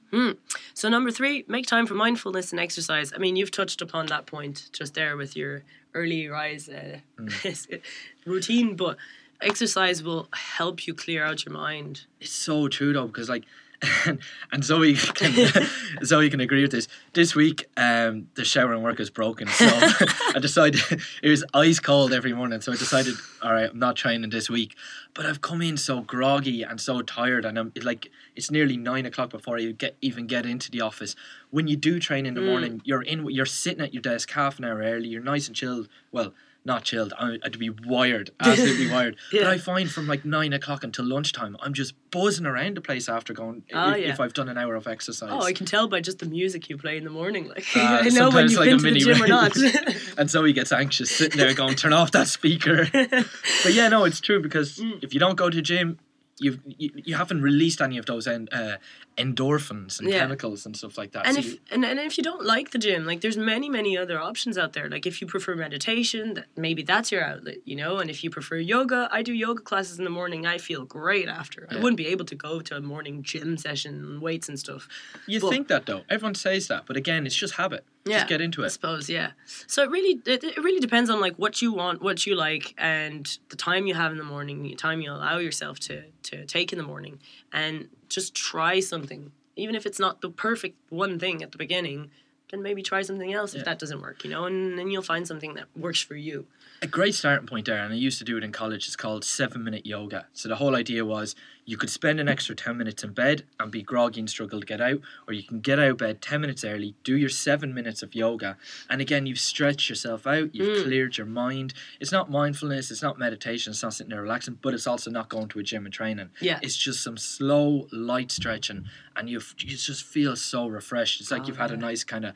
So 0.75 0.89
number 0.89 1.09
three, 1.11 1.43
make 1.47 1.65
time 1.65 1.87
for 1.87 1.95
mindfulness 1.95 2.51
and 2.51 2.59
exercise. 2.59 3.11
I 3.15 3.17
mean, 3.17 3.35
you've 3.35 3.51
touched 3.51 3.81
upon 3.81 4.05
that 4.07 4.25
point 4.27 4.69
just 4.73 4.93
there 4.93 5.17
with 5.17 5.35
your 5.35 5.63
early 5.95 6.27
rise 6.27 6.69
uh, 6.69 6.99
Mm. 7.19 7.81
routine, 8.25 8.75
but 8.75 8.97
exercise 9.43 10.03
will 10.03 10.27
help 10.33 10.87
you 10.87 10.93
clear 10.93 11.23
out 11.23 11.45
your 11.45 11.53
mind. 11.53 12.05
It's 12.19 12.31
so 12.31 12.67
true 12.67 12.93
though 12.93 13.07
because 13.07 13.29
like 13.29 13.45
and 14.51 14.63
Zoe 14.63 14.95
can 14.95 15.67
Zoe 16.03 16.29
can 16.29 16.39
agree 16.39 16.61
with 16.61 16.71
this. 16.71 16.87
This 17.13 17.35
week, 17.35 17.65
um, 17.77 18.27
the 18.35 18.45
shower 18.45 18.73
and 18.73 18.83
work 18.83 18.99
is 18.99 19.09
broken, 19.09 19.47
so 19.47 19.65
I 19.69 20.39
decided 20.39 20.81
it 21.21 21.29
was 21.29 21.43
ice 21.53 21.79
cold 21.79 22.13
every 22.13 22.33
morning. 22.33 22.61
So 22.61 22.71
I 22.71 22.75
decided, 22.75 23.15
all 23.41 23.53
right, 23.53 23.69
I'm 23.69 23.79
not 23.79 23.95
training 23.95 24.29
this 24.29 24.49
week. 24.49 24.75
But 25.13 25.25
I've 25.25 25.41
come 25.41 25.61
in 25.61 25.77
so 25.77 26.01
groggy 26.01 26.63
and 26.63 26.79
so 26.79 27.01
tired, 27.01 27.45
and 27.45 27.59
I'm 27.59 27.71
like, 27.81 28.09
it's 28.35 28.49
nearly 28.49 28.77
nine 28.77 29.05
o'clock 29.05 29.29
before 29.29 29.57
I 29.57 29.71
get 29.71 29.97
even 30.01 30.27
get 30.27 30.45
into 30.45 30.71
the 30.71 30.81
office. 30.81 31.15
When 31.49 31.67
you 31.67 31.75
do 31.75 31.99
train 31.99 32.25
in 32.25 32.33
the 32.33 32.41
morning, 32.41 32.81
you're 32.83 33.03
in, 33.03 33.29
you're 33.29 33.45
sitting 33.45 33.81
at 33.81 33.93
your 33.93 34.01
desk 34.01 34.31
half 34.31 34.59
an 34.59 34.65
hour 34.65 34.79
early. 34.79 35.09
You're 35.09 35.23
nice 35.23 35.47
and 35.47 35.55
chilled. 35.55 35.89
Well. 36.11 36.33
Not 36.65 36.85
chilled. 36.85 37.13
I- 37.19 37.39
I'd 37.43 37.59
be 37.59 37.69
wired, 37.69 38.31
absolutely 38.39 38.89
wired. 38.89 39.17
But 39.33 39.43
I 39.43 39.57
find 39.57 39.91
from 39.91 40.07
like 40.07 40.23
nine 40.23 40.53
o'clock 40.53 40.83
until 40.85 41.03
lunchtime, 41.05 41.57
I'm 41.59 41.73
just 41.73 41.93
buzzing 42.09 42.45
around 42.45 42.77
the 42.77 42.81
place 42.81 43.09
after 43.09 43.33
going. 43.33 43.63
Oh, 43.73 43.91
if, 43.91 43.97
yeah. 43.99 44.09
if 44.13 44.19
I've 44.21 44.31
done 44.33 44.47
an 44.47 44.57
hour 44.57 44.75
of 44.75 44.87
exercise. 44.87 45.29
Oh, 45.31 45.41
I 45.41 45.51
can 45.51 45.65
tell 45.65 45.89
by 45.89 45.99
just 45.99 46.19
the 46.19 46.25
music 46.25 46.69
you 46.69 46.77
play 46.77 46.95
in 46.97 47.03
the 47.03 47.09
morning. 47.09 47.49
Like 47.49 47.65
Uh, 47.75 47.99
I 48.03 48.09
know 48.09 48.29
when 48.29 48.49
you've 48.49 48.59
like 48.59 48.69
a 48.69 48.77
been 48.77 48.93
to 48.93 48.93
the 48.93 48.99
gym 48.99 49.23
or 49.23 49.27
not. 49.27 49.57
and 50.17 50.31
so 50.31 50.43
he 50.45 50.53
gets 50.53 50.71
anxious 50.71 51.11
sitting 51.11 51.37
there 51.37 51.53
going, 51.53 51.75
"Turn 51.75 51.91
off 51.91 52.11
that 52.11 52.27
speaker." 52.29 52.87
but 52.93 53.73
yeah, 53.73 53.89
no, 53.89 54.05
it's 54.05 54.21
true 54.21 54.41
because 54.41 54.77
Mm. 54.77 55.03
if 55.03 55.13
you 55.13 55.19
don't 55.19 55.35
go 55.35 55.49
to 55.49 55.61
gym, 55.61 55.99
you've 56.39 56.59
you, 56.65 56.91
you 56.95 57.15
haven't 57.15 57.41
released 57.41 57.81
any 57.81 57.97
of 57.97 58.05
those 58.05 58.25
en- 58.25 58.47
uh, 58.53 58.77
endorphins 59.17 59.99
and 59.99 60.09
Yeah. 60.09 60.19
chemicals 60.19 60.65
and 60.65 60.75
stuff 60.75 60.97
like 60.97 61.11
that. 61.11 61.25
and 61.25 61.35
So 61.35 61.39
if 61.39 61.45
you- 61.53 61.59
and, 61.71 61.85
and 61.85 61.99
if 61.99 62.17
you 62.17 62.23
don't 62.23 62.45
like 62.45 62.71
the 62.71 62.77
gym, 62.79 63.05
like 63.05 63.21
there's 63.21 63.37
many 63.37 63.69
many 63.69 63.97
other 63.97 64.19
options 64.19 64.57
out 64.57 64.73
there. 64.73 64.89
Like 64.89 65.05
if 65.05 65.21
you 65.21 65.27
prefer 65.27 65.55
meditation, 65.55 66.33
that 66.35 66.45
maybe 66.57 66.83
that's 66.83 67.11
your 67.11 67.23
outlet, 67.23 67.57
you 67.65 67.75
know. 67.75 67.97
And 67.99 68.09
if 68.09 68.23
you 68.23 68.29
prefer 68.29 68.57
yoga, 68.57 69.07
I 69.11 69.21
do 69.21 69.33
yoga 69.33 69.61
classes 69.61 69.97
in 69.97 70.03
the 70.03 70.09
morning. 70.09 70.45
I 70.45 70.57
feel 70.57 70.85
great 70.85 71.27
after. 71.27 71.67
I 71.69 71.75
wouldn't 71.75 71.97
be 71.97 72.07
able 72.07 72.25
to 72.25 72.35
go 72.35 72.61
to 72.61 72.75
a 72.77 72.81
morning 72.81 73.23
gym 73.23 73.57
session 73.57 73.93
and 73.95 74.21
weights 74.21 74.49
and 74.49 74.57
stuff. 74.59 74.87
you 75.27 75.39
but- 75.39 75.49
think 75.49 75.67
that 75.67 75.85
though, 75.85 76.03
everyone 76.09 76.35
says 76.35 76.67
that, 76.67 76.85
but 76.85 76.97
again, 76.97 77.25
it's 77.25 77.35
just 77.35 77.55
habit. 77.55 77.83
Yeah, 78.05 78.17
Just 78.17 78.27
get 78.27 78.41
into 78.41 78.63
it. 78.63 78.65
I 78.65 78.67
suppose, 78.67 79.09
yeah. 79.09 79.31
So 79.65 79.81
it 79.81 79.89
really, 79.89 80.21
it, 80.25 80.43
it 80.43 80.57
really 80.57 80.81
depends 80.81 81.09
on 81.09 81.21
like 81.21 81.37
what 81.37 81.61
you 81.61 81.71
want, 81.71 82.01
what 82.01 82.25
you 82.25 82.35
like, 82.35 82.73
and 82.77 83.25
the 83.47 83.55
time 83.55 83.87
you 83.87 83.93
have 83.93 84.11
in 84.11 84.17
the 84.17 84.25
morning, 84.25 84.61
the 84.63 84.75
time 84.75 84.99
you 84.99 85.09
allow 85.09 85.37
yourself 85.37 85.79
to 85.87 86.03
to 86.23 86.45
take 86.45 86.73
in 86.73 86.77
the 86.77 86.83
morning, 86.83 87.19
and 87.53 87.87
just 88.09 88.33
try 88.35 88.79
something, 88.79 89.31
even 89.55 89.75
if 89.75 89.85
it's 89.85 89.99
not 89.99 90.21
the 90.21 90.29
perfect 90.29 90.77
one 90.89 91.19
thing 91.19 91.41
at 91.43 91.51
the 91.51 91.57
beginning. 91.57 92.09
Then 92.51 92.61
maybe 92.61 92.83
try 92.83 93.01
something 93.01 93.33
else 93.33 93.53
Yeah. 93.55 93.61
if 93.61 93.65
that 93.65 93.79
doesn't 93.79 93.99
work, 94.01 94.23
you 94.23 94.29
know, 94.29 94.45
and 94.45 94.77
then 94.77 94.91
you'll 94.91 95.01
find 95.01 95.27
something 95.27 95.55
that 95.55 95.65
works 95.75 96.01
for 96.01 96.15
you. 96.15 96.45
a 96.83 96.87
great 96.87 97.15
starting 97.15 97.47
point 97.47 97.65
there, 97.65 97.81
and 97.83 97.93
I 97.93 97.95
used 97.95 98.19
to 98.19 98.25
do 98.25 98.37
it 98.37 98.43
in 98.43 98.51
college. 98.51 98.85
It's 98.87 98.95
called 98.97 99.23
seven 99.23 99.63
minute 99.63 99.85
yoga. 99.87 100.27
So 100.33 100.49
the 100.49 100.57
whole 100.57 100.75
idea 100.75 101.03
was 101.05 101.33
you 101.65 101.77
could 101.77 101.89
spend 101.89 102.19
an 102.19 102.27
extra 102.27 102.55
10 102.55 102.77
minutes 102.77 103.03
in 103.03 103.13
bed 103.13 103.43
and 103.59 103.71
be 103.71 103.81
groggy 103.81 104.19
and 104.19 104.29
struggle 104.29 104.59
to 104.59 104.65
get 104.65 104.81
out, 104.81 104.99
or 105.27 105.33
you 105.33 105.43
can 105.43 105.59
get 105.61 105.79
out 105.79 105.91
of 105.91 105.97
bed 105.97 106.21
10 106.21 106.41
minutes 106.41 106.63
early, 106.65 106.95
do 107.03 107.15
your 107.15 107.29
seven 107.29 107.73
minutes 107.73 108.03
of 108.03 108.13
yoga, 108.13 108.57
and 108.89 108.99
again, 109.01 109.25
you've 109.25 109.39
stretched 109.39 109.89
yourself 109.89 110.27
out, 110.27 110.53
you've 110.53 110.67
Mm. 110.79 110.83
cleared 110.83 111.17
your 111.17 111.27
mind. 111.27 111.73
It's 111.99 112.11
not 112.11 112.29
mindfulness, 112.29 112.91
it's 112.91 113.01
not 113.01 113.17
meditation, 113.17 113.71
it's 113.71 113.83
not 113.83 113.93
sitting 113.93 114.09
there 114.11 114.21
relaxing, 114.21 114.59
but 114.61 114.73
it's 114.73 114.87
also 114.87 115.09
not 115.09 115.29
going 115.29 115.47
to 115.49 115.59
a 115.59 115.63
gym 115.63 115.85
and 115.85 115.93
training. 115.93 116.31
Yeah. 116.41 116.59
It's 116.61 116.75
just 116.75 117.01
some 117.01 117.17
slow, 117.17 117.87
light 117.91 118.31
stretching, 118.31 118.85
and 119.15 119.29
you 119.29 119.41
you 119.59 119.77
just 119.77 120.03
feel 120.03 120.35
so 120.35 120.67
refreshed. 120.67 121.21
It's 121.21 121.31
like 121.31 121.43
Oh, 121.43 121.47
you've 121.47 121.57
had 121.57 121.71
a 121.71 121.77
nice 121.77 122.03
kind 122.03 122.25
of 122.25 122.33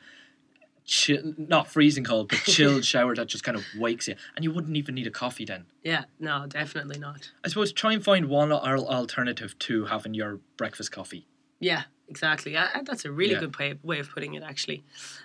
chill, 0.88 1.34
not 1.36 1.68
freezing 1.68 2.02
cold, 2.02 2.28
but 2.30 2.38
chilled 2.40 2.84
shower 2.92 3.14
that 3.14 3.26
just 3.28 3.44
kind 3.44 3.56
of 3.56 3.64
wakes 3.76 4.08
you, 4.08 4.14
and 4.34 4.44
you 4.44 4.50
wouldn't 4.50 4.76
even 4.76 4.94
need 4.94 5.06
a 5.06 5.10
coffee 5.10 5.44
then. 5.44 5.66
Yeah, 5.84 6.04
no, 6.18 6.46
definitely 6.48 6.98
not. 6.98 7.30
I 7.44 7.48
suppose 7.48 7.72
try 7.72 7.92
and 7.92 8.02
find 8.02 8.26
one 8.28 8.50
al- 8.50 8.88
alternative 8.88 9.56
to 9.60 9.84
having 9.84 10.14
your 10.14 10.40
breakfast 10.56 10.90
coffee. 10.90 11.26
Yeah, 11.60 11.82
exactly. 12.08 12.56
I, 12.56 12.68
I- 12.74 12.82
that's 12.82 13.04
a 13.04 13.12
really 13.12 13.34
Yeah. 13.34 13.40
good 13.40 13.56
way, 13.58 13.74
way 13.82 13.98
of 13.98 14.08
putting 14.10 14.34
it, 14.34 14.42
actually. 14.42 14.82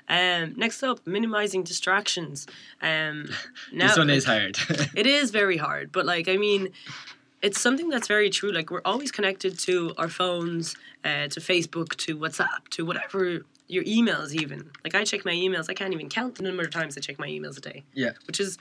Um, 0.09 0.53
next 0.57 0.83
up, 0.83 1.05
minimizing 1.07 1.63
distractions. 1.63 2.45
Um, 2.81 3.29
now, 3.71 3.87
this 3.87 3.97
one 3.97 4.09
is 4.09 4.25
hard. 4.25 4.57
It 4.95 5.07
is 5.07 5.31
very 5.31 5.57
hard, 5.57 5.91
but 5.91 6.05
like 6.05 6.27
I 6.27 6.35
mean, 6.37 6.69
it's 7.41 7.59
something 7.59 7.89
that's 7.89 8.07
very 8.07 8.29
true. 8.29 8.51
Like 8.51 8.69
we're 8.69 8.81
always 8.85 9.11
connected 9.11 9.57
to 9.59 9.93
our 9.97 10.09
phones, 10.09 10.75
uh, 11.05 11.27
to 11.29 11.39
Facebook, 11.39 11.95
to 11.97 12.17
WhatsApp, 12.17 12.67
to 12.71 12.85
whatever 12.85 13.41
your 13.73 13.83
emails. 13.83 14.33
Even 14.33 14.69
like 14.83 14.95
I 14.95 15.03
check 15.03 15.25
my 15.25 15.33
emails. 15.33 15.69
I 15.69 15.73
can't 15.73 15.93
even 15.93 16.09
count 16.09 16.35
the 16.35 16.43
number 16.43 16.63
of 16.63 16.71
times 16.71 16.97
I 16.97 17.01
check 17.01 17.19
my 17.19 17.27
emails 17.27 17.57
a 17.57 17.61
day. 17.61 17.83
yeah, 17.93 18.11
Which 18.27 18.39
is 18.39 18.57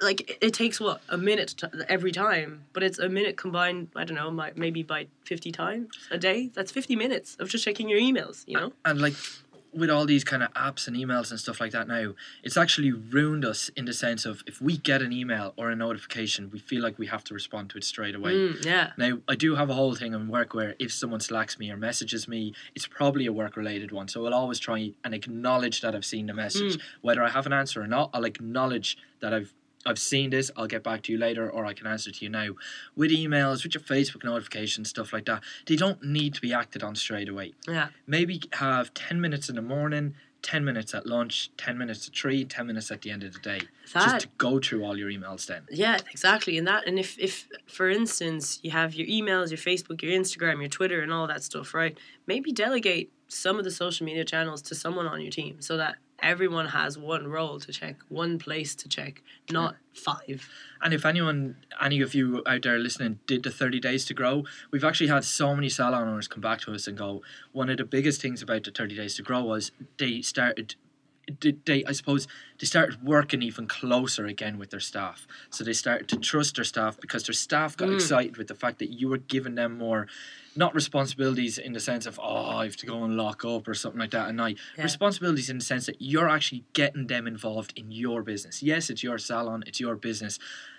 like 0.00 0.20
it, 0.30 0.38
it 0.40 0.54
takes 0.54 0.80
what 0.80 1.00
a 1.08 1.18
minute 1.18 1.60
every 1.88 2.12
time, 2.12 2.64
but 2.72 2.82
it's 2.82 2.98
a 2.98 3.08
minute 3.08 3.36
combined. 3.36 3.88
I 3.96 4.04
don't 4.04 4.16
know, 4.16 4.30
my, 4.30 4.52
maybe 4.56 4.82
by 4.82 5.06
fifty 5.24 5.50
times 5.50 5.88
a 6.10 6.18
day. 6.18 6.50
That's 6.54 6.70
fifty 6.70 6.96
minutes 6.96 7.36
of 7.40 7.48
just 7.48 7.64
checking 7.64 7.88
your 7.88 7.98
emails. 8.00 8.44
You 8.46 8.58
know. 8.58 8.72
and 8.84 9.00
like 9.00 9.14
with 9.72 9.90
all 9.90 10.06
these 10.06 10.24
kind 10.24 10.42
of 10.42 10.52
apps 10.54 10.86
and 10.86 10.96
emails 10.96 11.30
and 11.30 11.38
stuff 11.38 11.60
like 11.60 11.72
that 11.72 11.88
now, 11.88 12.14
it's 12.42 12.56
actually 12.56 12.92
ruined 12.92 13.44
us 13.44 13.70
in 13.76 13.84
the 13.84 13.92
sense 13.92 14.24
of 14.24 14.42
if 14.46 14.60
we 14.60 14.76
get 14.76 15.02
an 15.02 15.12
email 15.12 15.52
or 15.56 15.70
a 15.70 15.76
notification, 15.76 16.50
we 16.50 16.58
feel 16.58 16.82
like 16.82 16.98
we 16.98 17.06
have 17.06 17.24
to 17.24 17.34
respond 17.34 17.70
to 17.70 17.78
it 17.78 17.84
straight 17.84 18.14
away. 18.14 18.32
Mm, 18.32 18.64
yeah. 18.64 18.92
Now, 18.96 19.18
I 19.28 19.34
do 19.34 19.54
have 19.56 19.70
a 19.70 19.74
whole 19.74 19.94
thing 19.94 20.14
in 20.14 20.28
work 20.28 20.54
where 20.54 20.74
if 20.78 20.92
someone 20.92 21.20
slacks 21.20 21.58
me 21.58 21.70
or 21.70 21.76
messages 21.76 22.26
me, 22.26 22.54
it's 22.74 22.86
probably 22.86 23.26
a 23.26 23.32
work 23.32 23.56
related 23.56 23.92
one. 23.92 24.08
So 24.08 24.26
I'll 24.26 24.34
always 24.34 24.58
try 24.58 24.92
and 25.04 25.14
acknowledge 25.14 25.80
that 25.82 25.94
I've 25.94 26.04
seen 26.04 26.26
the 26.26 26.34
message. 26.34 26.76
Mm. 26.76 26.80
Whether 27.02 27.22
I 27.22 27.30
have 27.30 27.46
an 27.46 27.52
answer 27.52 27.80
or 27.82 27.86
not, 27.86 28.10
I'll 28.12 28.24
acknowledge 28.24 28.98
that 29.20 29.32
I've 29.34 29.52
I've 29.86 29.98
seen 29.98 30.30
this, 30.30 30.50
I'll 30.56 30.66
get 30.66 30.82
back 30.82 31.02
to 31.04 31.12
you 31.12 31.18
later, 31.18 31.50
or 31.50 31.64
I 31.64 31.72
can 31.72 31.86
answer 31.86 32.10
to 32.10 32.24
you 32.24 32.28
now. 32.28 32.50
With 32.94 33.10
emails, 33.10 33.64
with 33.64 33.74
your 33.74 33.82
Facebook 33.82 34.24
notifications, 34.24 34.90
stuff 34.90 35.12
like 35.12 35.24
that, 35.24 35.42
they 35.66 35.76
don't 35.76 36.02
need 36.04 36.34
to 36.34 36.40
be 36.40 36.52
acted 36.52 36.82
on 36.82 36.94
straight 36.94 37.28
away. 37.28 37.54
Yeah. 37.66 37.88
Maybe 38.06 38.42
have 38.52 38.92
10 38.92 39.20
minutes 39.20 39.48
in 39.48 39.56
the 39.56 39.62
morning, 39.62 40.14
10 40.42 40.64
minutes 40.64 40.94
at 40.94 41.06
lunch, 41.06 41.50
10 41.56 41.78
minutes 41.78 42.08
at 42.08 42.14
3, 42.14 42.44
10 42.44 42.66
minutes 42.66 42.90
at 42.90 43.02
the 43.02 43.10
end 43.10 43.22
of 43.22 43.32
the 43.32 43.38
day. 43.38 43.60
That 43.94 44.04
Just 44.04 44.20
to 44.20 44.28
go 44.36 44.58
through 44.58 44.84
all 44.84 44.96
your 44.96 45.10
emails 45.10 45.46
then. 45.46 45.62
Yeah, 45.70 45.98
exactly. 46.10 46.58
And 46.58 46.66
that, 46.66 46.86
and 46.86 46.98
if, 46.98 47.18
if, 47.18 47.48
for 47.66 47.88
instance, 47.88 48.60
you 48.62 48.70
have 48.70 48.94
your 48.94 49.06
emails, 49.06 49.50
your 49.50 49.58
Facebook, 49.58 50.02
your 50.02 50.12
Instagram, 50.12 50.60
your 50.60 50.68
Twitter, 50.68 51.00
and 51.00 51.12
all 51.12 51.26
that 51.26 51.42
stuff, 51.42 51.72
right? 51.74 51.96
Maybe 52.26 52.52
delegate 52.52 53.10
some 53.28 53.58
of 53.58 53.64
the 53.64 53.70
social 53.70 54.04
media 54.04 54.24
channels 54.24 54.60
to 54.62 54.74
someone 54.74 55.06
on 55.06 55.20
your 55.20 55.30
team 55.30 55.60
so 55.60 55.76
that 55.76 55.96
everyone 56.22 56.66
has 56.66 56.98
one 56.98 57.28
role 57.28 57.58
to 57.60 57.72
check, 57.72 57.96
one 58.08 58.38
place 58.38 58.74
to 58.76 58.88
check, 58.88 59.22
not 59.50 59.76
five. 59.94 60.48
And 60.82 60.94
if 60.94 61.04
anyone, 61.04 61.56
any 61.80 62.00
of 62.00 62.14
you 62.14 62.42
out 62.46 62.62
there 62.62 62.78
listening, 62.78 63.18
did 63.26 63.42
the 63.42 63.50
30 63.50 63.80
days 63.80 64.04
to 64.06 64.14
grow, 64.14 64.44
we've 64.70 64.84
actually 64.84 65.08
had 65.08 65.24
so 65.24 65.54
many 65.54 65.68
salon 65.68 66.08
owners 66.08 66.28
come 66.28 66.40
back 66.40 66.60
to 66.62 66.74
us 66.74 66.86
and 66.86 66.96
go, 66.96 67.22
one 67.52 67.70
of 67.70 67.78
the 67.78 67.84
biggest 67.84 68.20
things 68.20 68.42
about 68.42 68.64
the 68.64 68.70
30 68.70 68.96
days 68.96 69.14
to 69.16 69.22
grow 69.22 69.42
was 69.42 69.72
they 69.98 70.22
started. 70.22 70.74
Did 71.38 71.64
they? 71.64 71.84
I 71.84 71.92
suppose 71.92 72.26
they 72.58 72.66
started 72.66 73.02
working 73.04 73.40
even 73.42 73.68
closer 73.68 74.26
again 74.26 74.58
with 74.58 74.70
their 74.70 74.80
staff. 74.80 75.28
So 75.50 75.62
they 75.62 75.72
started 75.74 76.08
to 76.08 76.16
trust 76.16 76.56
their 76.56 76.64
staff 76.64 76.98
because 77.00 77.22
their 77.24 77.34
staff 77.34 77.76
got 77.76 77.88
Mm. 77.88 77.94
excited 77.94 78.36
with 78.36 78.48
the 78.48 78.54
fact 78.54 78.78
that 78.80 78.90
you 78.90 79.08
were 79.08 79.18
giving 79.18 79.54
them 79.54 79.78
more, 79.78 80.08
not 80.56 80.74
responsibilities 80.74 81.56
in 81.56 81.72
the 81.72 81.78
sense 81.78 82.04
of 82.06 82.18
oh 82.20 82.46
I 82.58 82.64
have 82.64 82.76
to 82.78 82.86
go 82.86 83.04
and 83.04 83.16
lock 83.16 83.44
up 83.44 83.68
or 83.68 83.74
something 83.74 84.00
like 84.00 84.10
that 84.10 84.28
at 84.28 84.34
night. 84.34 84.58
Yeah. 84.76 84.82
Responsibilities 84.84 85.48
in 85.50 85.58
the 85.58 85.64
sense 85.64 85.86
that 85.86 85.96
you're 86.00 86.28
actually 86.28 86.64
getting 86.72 87.06
them 87.06 87.28
involved 87.28 87.74
in 87.76 87.92
your 87.92 88.22
business. 88.24 88.60
Yes, 88.62 88.90
it's 88.90 89.02
your 89.04 89.18
salon, 89.18 89.62
it's 89.68 89.78
your 89.78 89.94
business, 89.96 90.38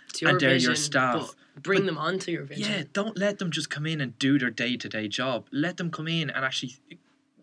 It's 0.09 0.21
your 0.21 0.31
And 0.31 0.39
they're 0.41 0.57
your 0.57 0.75
staff. 0.75 1.33
bring 1.55 1.81
But- 1.81 1.85
them 1.85 1.97
onto 1.97 2.31
your 2.31 2.43
vision. 2.43 2.69
yeah, 2.69 2.83
don't 2.91 3.17
let 3.17 3.39
them 3.39 3.49
just 3.51 3.69
come 3.69 3.85
in 3.85 4.01
and 4.01 4.19
do 4.19 4.37
their 4.37 4.49
day 4.49 4.75
to 4.75 4.89
day 4.89 5.07
job. 5.07 5.47
Let 5.53 5.77
them 5.77 5.89
come 5.89 6.09
in 6.09 6.29
and 6.29 6.43
actually 6.43 6.75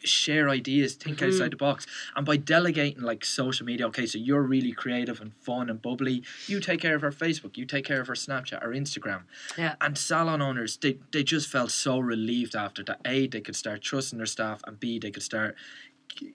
share 0.04 0.48
ideas, 0.48 0.94
think 0.94 1.18
Mhm. 1.18 1.26
outside 1.28 1.52
the 1.52 1.56
box. 1.56 1.86
And 2.16 2.24
by 2.26 2.36
delegating 2.36 3.02
like 3.02 3.24
social 3.24 3.64
media, 3.66 3.86
okay, 3.88 4.06
so 4.06 4.18
you're 4.18 4.42
really 4.42 4.72
creative 4.72 5.20
and 5.20 5.32
fun 5.34 5.68
and 5.70 5.80
bubbly, 5.80 6.22
you 6.46 6.60
take 6.60 6.80
care 6.80 6.94
of 6.94 7.02
our 7.02 7.10
Facebook, 7.12 7.56
you 7.56 7.64
take 7.66 7.84
care 7.84 8.00
of 8.00 8.08
our 8.08 8.14
Snapchat, 8.14 8.62
our 8.62 8.70
Instagram. 8.70 9.22
Yeah. 9.56 9.76
And 9.80 9.96
salon 9.98 10.40
owners, 10.42 10.76
they, 10.76 10.98
they 11.12 11.22
just 11.24 11.48
felt 11.48 11.70
so 11.70 11.98
relieved 11.98 12.54
after 12.54 12.82
that. 12.84 13.00
A, 13.06 13.26
they 13.26 13.40
could 13.40 13.56
start 13.56 13.82
trusting 13.82 14.18
their 14.18 14.26
staff, 14.26 14.60
and 14.66 14.78
B, 14.78 14.98
they 14.98 15.10
could 15.10 15.22
start 15.22 15.56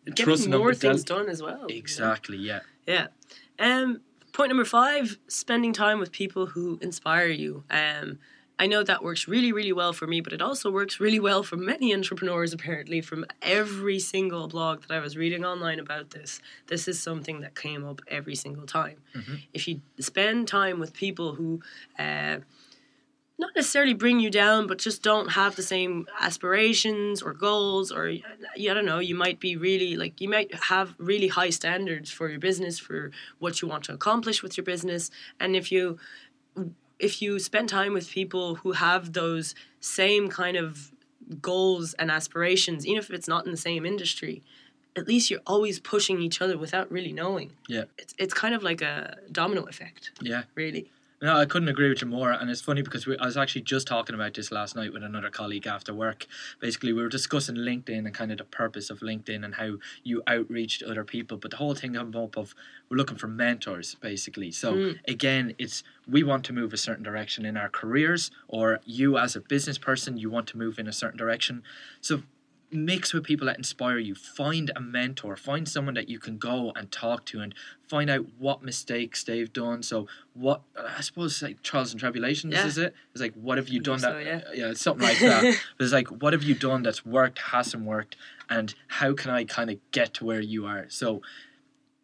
Getting 0.06 0.52
more 0.52 0.72
to 0.74 0.80
del- 0.80 0.92
things 0.92 1.04
done 1.04 1.28
as 1.30 1.42
well. 1.42 1.66
Exactly, 1.68 2.38
yeah. 2.38 2.62
Yeah. 2.88 3.08
Um, 3.60 4.02
point 4.32 4.50
number 4.50 4.66
five: 4.66 5.18
spending 5.28 5.74
time 5.74 6.00
with 6.00 6.12
people 6.12 6.46
who 6.48 6.78
inspire 6.82 7.28
you. 7.28 7.64
Um, 7.70 8.20
I 8.64 8.66
know 8.66 8.82
that 8.82 9.04
works 9.04 9.28
really, 9.28 9.52
really 9.52 9.74
well 9.74 9.92
for 9.92 10.08
me, 10.08 10.22
but 10.22 10.32
it 10.32 10.42
also 10.42 10.72
works 10.72 10.98
really 10.98 11.20
well 11.20 11.44
for 11.44 11.58
many 11.58 11.94
entrepreneurs. 11.94 12.54
Apparently, 12.54 13.02
from 13.02 13.26
every 13.42 14.00
single 14.00 14.48
blog 14.48 14.84
that 14.84 14.92
I 14.96 15.02
was 15.02 15.18
reading 15.18 15.44
online 15.44 15.80
about 15.80 16.12
this, 16.12 16.40
this 16.68 16.88
is 16.88 16.98
something 16.98 17.42
that 17.42 17.56
came 17.56 17.84
up 17.86 18.00
every 18.08 18.36
single 18.36 18.66
time. 18.66 19.00
Mhm. 19.14 19.42
If 19.52 19.68
you 19.68 19.82
spend 20.00 20.48
time 20.48 20.80
with 20.80 20.94
people 20.94 21.36
who. 21.36 21.62
Uh, 22.00 22.38
not 23.40 23.50
necessarily 23.56 23.96
bring 23.96 24.20
you 24.20 24.30
down, 24.30 24.68
but 24.68 24.78
just 24.78 25.02
don't 25.02 25.30
have 25.32 25.56
the 25.56 25.64
same 25.64 26.08
aspirations 26.20 27.22
or 27.22 27.34
goals, 27.34 27.92
or 27.92 28.04
I 28.08 28.74
don't 28.76 28.86
know. 28.86 29.00
You 29.00 29.16
might 29.16 29.40
be 29.40 29.58
really 29.58 29.98
like 29.98 30.22
you 30.22 30.30
might 30.30 30.54
have 30.72 30.94
really 31.00 31.30
high 31.40 31.50
standards 31.50 32.10
for 32.12 32.30
your 32.30 32.40
business, 32.40 32.76
for 32.80 33.12
what 33.40 33.60
you 33.60 33.68
want 33.68 33.84
to 33.86 33.94
accomplish 33.94 34.44
with 34.44 34.56
your 34.56 34.64
business, 34.64 35.04
and 35.42 35.56
if 35.56 35.72
you 35.72 35.98
if 37.08 37.22
you 37.22 37.40
spend 37.40 37.68
time 37.70 37.94
with 37.94 38.10
people 38.10 38.56
who 38.62 38.72
have 38.88 39.14
those 39.14 39.54
same 39.80 40.30
kind 40.30 40.56
of 40.64 40.92
goals 41.42 41.94
and 42.00 42.10
aspirations, 42.12 42.86
even 42.88 43.00
if 43.00 43.10
it's 43.12 43.28
not 43.28 43.46
in 43.46 43.52
the 43.52 43.58
same 43.70 43.86
industry, 43.86 44.36
at 44.96 45.08
least 45.08 45.30
you're 45.30 45.48
always 45.48 45.80
pushing 45.80 46.22
each 46.22 46.42
other 46.44 46.58
without 46.58 46.92
really 46.92 47.14
knowing. 47.22 47.50
Yeah. 47.68 47.86
It's 47.98 48.14
it's 48.24 48.34
kind 48.44 48.54
of 48.58 48.62
like 48.70 48.82
a 48.82 49.18
domino 49.32 49.64
effect, 49.64 50.12
Yeah. 50.22 50.44
really. 50.56 50.84
No, 51.24 51.38
I 51.38 51.46
couldn't 51.46 51.70
agree 51.70 51.88
with 51.88 52.02
you 52.02 52.08
more. 52.08 52.34
And 52.34 52.50
it's 52.50 52.60
funny 52.60 52.82
because 52.82 53.08
we, 53.08 53.18
I 53.18 53.26
was 53.26 53.38
actually 53.38 53.62
just 53.62 53.88
talking 53.88 54.14
about 54.14 54.34
this 54.34 54.52
last 54.52 54.76
night 54.76 54.92
with 54.92 55.04
another 55.04 55.30
colleague 55.30 55.66
after 55.66 55.94
work. 55.94 56.28
Basically, 56.60 56.92
we 56.92 57.02
were 57.02 57.08
discussing 57.08 57.56
LinkedIn 57.56 58.00
and 58.00 58.14
kind 58.14 58.30
of 58.34 58.40
the 58.40 58.44
purpose 58.44 58.90
of 58.90 59.00
LinkedIn 59.00 59.46
and 59.46 59.56
how 59.56 59.78
you 60.04 60.22
outreach 60.28 60.80
to 60.80 60.92
other 60.92 61.06
people. 61.06 61.38
But 61.38 61.52
the 61.52 61.58
whole 61.58 61.76
thing 61.76 61.94
came 61.94 62.14
up 62.14 62.36
of 62.36 62.54
we're 62.90 62.98
looking 62.98 63.16
for 63.16 63.28
mentors, 63.28 63.96
basically. 63.96 64.52
So 64.52 64.74
Mm. 64.74 65.00
again, 65.08 65.56
it's 65.58 65.82
we 66.06 66.24
want 66.24 66.44
to 66.46 66.54
move 66.54 66.74
a 66.74 66.78
certain 66.78 67.04
direction 67.04 67.46
in 67.46 67.56
our 67.56 67.70
careers, 67.70 68.30
or 68.50 68.82
you 68.84 69.18
as 69.18 69.38
a 69.38 69.40
business 69.40 69.78
person, 69.78 70.18
you 70.18 70.30
want 70.30 70.48
to 70.48 70.58
move 70.58 70.78
in 70.78 70.90
a 70.90 70.94
certain 70.94 71.18
direction. 71.18 71.64
So 72.02 72.24
mix 72.74 73.14
with 73.14 73.24
people 73.24 73.48
that 73.48 73.58
inspire 73.58 73.98
you. 73.98 74.16
Find 74.16 74.72
a 74.76 74.82
mentor. 74.82 75.36
Find 75.36 75.68
someone 75.68 75.94
that 75.96 76.10
you 76.10 76.20
can 76.20 76.38
go 76.38 76.72
and 76.76 76.92
talk 76.92 77.26
to 77.28 77.40
and 77.42 77.54
find 77.88 78.10
out 78.10 78.26
what 78.38 78.64
mistakes 78.64 79.24
they've 79.24 79.52
done. 79.52 79.84
So 79.84 80.08
what 80.34 80.62
i 80.78 81.02
suppose 81.02 81.42
like 81.42 81.62
trials 81.62 81.92
and 81.92 82.00
tribulations 82.00 82.54
Yeah. 82.54 82.66
is 82.66 82.78
it? 82.78 82.94
It's 83.14 83.22
like 83.22 83.34
what 83.36 83.58
have 83.58 83.70
you 83.70 83.80
done 83.80 84.00
think 84.00 84.26
that 84.26 84.48
so, 84.48 84.54
yeah 84.54 84.74
something 84.74 85.08
like 85.08 85.20
that. 85.20 85.44
But 85.78 85.84
it's 85.84 85.94
like 85.94 86.08
what 86.08 86.34
have 86.34 86.44
you 86.44 86.56
done 86.56 86.84
that's 86.84 87.06
worked 87.06 87.40
hasn't 87.40 87.86
worked? 87.86 88.16
And 88.50 88.74
how 88.88 89.14
can 89.14 89.32
i 89.32 89.44
kind 89.44 89.70
of 89.70 89.78
get 89.92 90.14
to 90.16 90.26
where 90.26 90.42
you 90.42 90.66
are? 90.66 90.86
So 90.90 91.22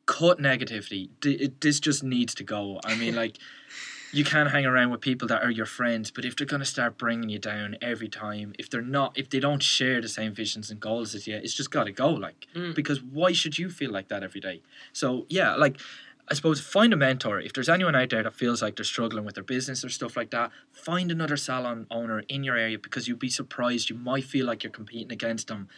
cut 0.05 0.39
negativity. 0.39 1.09
D- 1.21 1.51
this 1.59 1.79
just 1.79 2.03
needs 2.03 2.33
to 2.35 2.43
go. 2.43 2.79
I 2.85 2.95
mean 2.95 3.15
like 3.15 3.38
you 4.11 4.23
can 4.23 4.47
hang 4.47 4.65
around 4.65 4.89
with 4.91 5.01
people 5.01 5.27
that 5.27 5.43
are 5.43 5.51
your 5.51 5.65
friends, 5.65 6.09
but 6.11 6.25
if 6.25 6.35
they're 6.35 6.47
going 6.47 6.61
to 6.61 6.65
start 6.65 6.97
bringing 6.97 7.29
you 7.29 7.39
down 7.39 7.77
every 7.81 8.07
time, 8.09 8.53
if 8.57 8.69
they're 8.69 8.81
not, 8.81 9.17
if 9.17 9.29
they 9.29 9.39
don't 9.39 9.61
share 9.63 10.01
the 10.01 10.07
same 10.09 10.33
visions 10.33 10.71
and 10.71 10.79
goals 10.79 11.13
as 11.15 11.27
you, 11.27 11.35
it's 11.35 11.53
just 11.53 11.71
got 11.71 11.83
to 11.85 11.91
go. 11.91 12.09
Like, 12.09 12.47
Mm. 12.55 12.73
because 12.75 13.01
why 13.01 13.31
should 13.33 13.57
you 13.59 13.69
feel 13.69 13.91
like 13.91 14.07
that 14.09 14.23
every 14.23 14.41
day? 14.41 14.61
So 14.93 15.25
yeah, 15.29 15.55
like. 15.55 15.79
I 16.31 16.35
suppose 16.35 16.61
find 16.61 16.93
a 16.93 16.95
mentor. 16.95 17.39
If 17.39 17.53
there's 17.53 17.69
anyone 17.69 17.95
out 17.95 18.11
there 18.11 18.21
that 18.21 18.35
feels 18.35 18.61
like 18.61 18.75
they're 18.75 18.85
struggling 18.85 19.25
with 19.25 19.33
their 19.33 19.43
business 19.43 19.83
or 19.83 19.89
stuff 19.89 20.15
like 20.15 20.29
that, 20.29 20.51
find 20.71 21.09
another 21.11 21.35
salon 21.37 21.87
owner 21.89 22.19
in 22.29 22.43
your 22.43 22.55
area 22.55 22.77
because 22.77 23.07
you'd 23.07 23.17
be 23.17 23.31
surprised. 23.31 23.89
You 23.89 23.95
might 23.95 24.25
feel 24.25 24.45
like 24.45 24.61
you're 24.63 24.69
competing 24.71 25.11
against 25.11 25.47
them, 25.47 25.69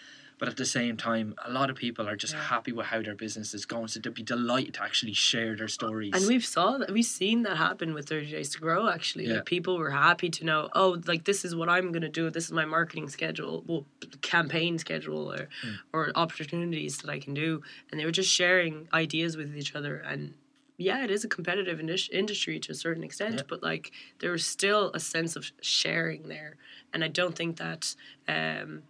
but 0.41 0.49
at 0.49 0.57
the 0.57 0.65
same 0.65 0.97
time, 0.97 1.35
a 1.45 1.51
lot 1.51 1.69
of 1.69 1.75
people 1.75 2.07
are 2.09 2.15
just 2.15 2.33
Yeah. 2.33 2.41
happy 2.41 2.71
with 2.71 2.87
how 2.87 2.99
their 3.03 3.13
business 3.13 3.53
is 3.53 3.67
going, 3.67 3.87
so 3.89 3.99
they'd 3.99 4.11
be 4.11 4.23
delighted 4.23 4.73
to 4.73 4.81
actually 4.81 5.13
share 5.13 5.55
their 5.55 5.67
stories. 5.67 6.13
And 6.15 6.25
we've 6.27 6.43
saw 6.43 6.79
that 6.79 6.91
we've 6.91 7.05
seen 7.05 7.43
that 7.43 7.57
happen 7.57 7.93
with 7.93 8.09
30 8.09 8.31
Days 8.31 8.49
to 8.53 8.59
Grow 8.59 8.89
actually. 8.89 9.27
Yeah. 9.27 9.35
Like 9.35 9.45
people 9.45 9.77
were 9.77 9.91
happy 9.91 10.31
to 10.31 10.43
know, 10.43 10.69
oh, 10.73 10.99
like 11.05 11.25
this 11.25 11.45
is 11.45 11.55
what 11.55 11.69
I'm 11.69 11.91
gonna 11.91 12.09
do, 12.09 12.31
this 12.31 12.45
is 12.45 12.51
my 12.53 12.65
marketing 12.65 13.07
schedule, 13.07 13.63
well 13.67 13.85
campaign 14.21 14.79
schedule 14.79 15.31
or 15.31 15.47
Mm. 15.63 15.77
or 15.93 16.11
opportunities 16.15 16.97
that 17.01 17.11
I 17.11 17.19
can 17.19 17.35
do. 17.35 17.61
And 17.91 18.01
they 18.01 18.05
were 18.05 18.11
just 18.11 18.31
sharing 18.33 18.87
ideas 18.91 19.37
with 19.37 19.55
each 19.55 19.75
other 19.75 19.97
and 19.97 20.33
yeah, 20.77 21.03
it 21.03 21.11
is 21.11 21.23
a 21.23 21.27
competitive 21.27 21.79
indus- 21.79 22.09
industry 22.09 22.59
to 22.61 22.71
a 22.71 22.75
certain 22.75 23.03
extent, 23.03 23.35
Yeah. 23.35 23.43
but 23.47 23.61
like 23.61 23.91
there 24.17 24.31
was 24.31 24.43
still 24.43 24.89
a 24.95 24.99
sense 24.99 25.35
of 25.35 25.51
sharing 25.61 26.23
there, 26.27 26.55
and 26.91 27.03
I 27.03 27.07
don't 27.07 27.35
think 27.35 27.57
that 27.57 27.95
um, 28.27 28.81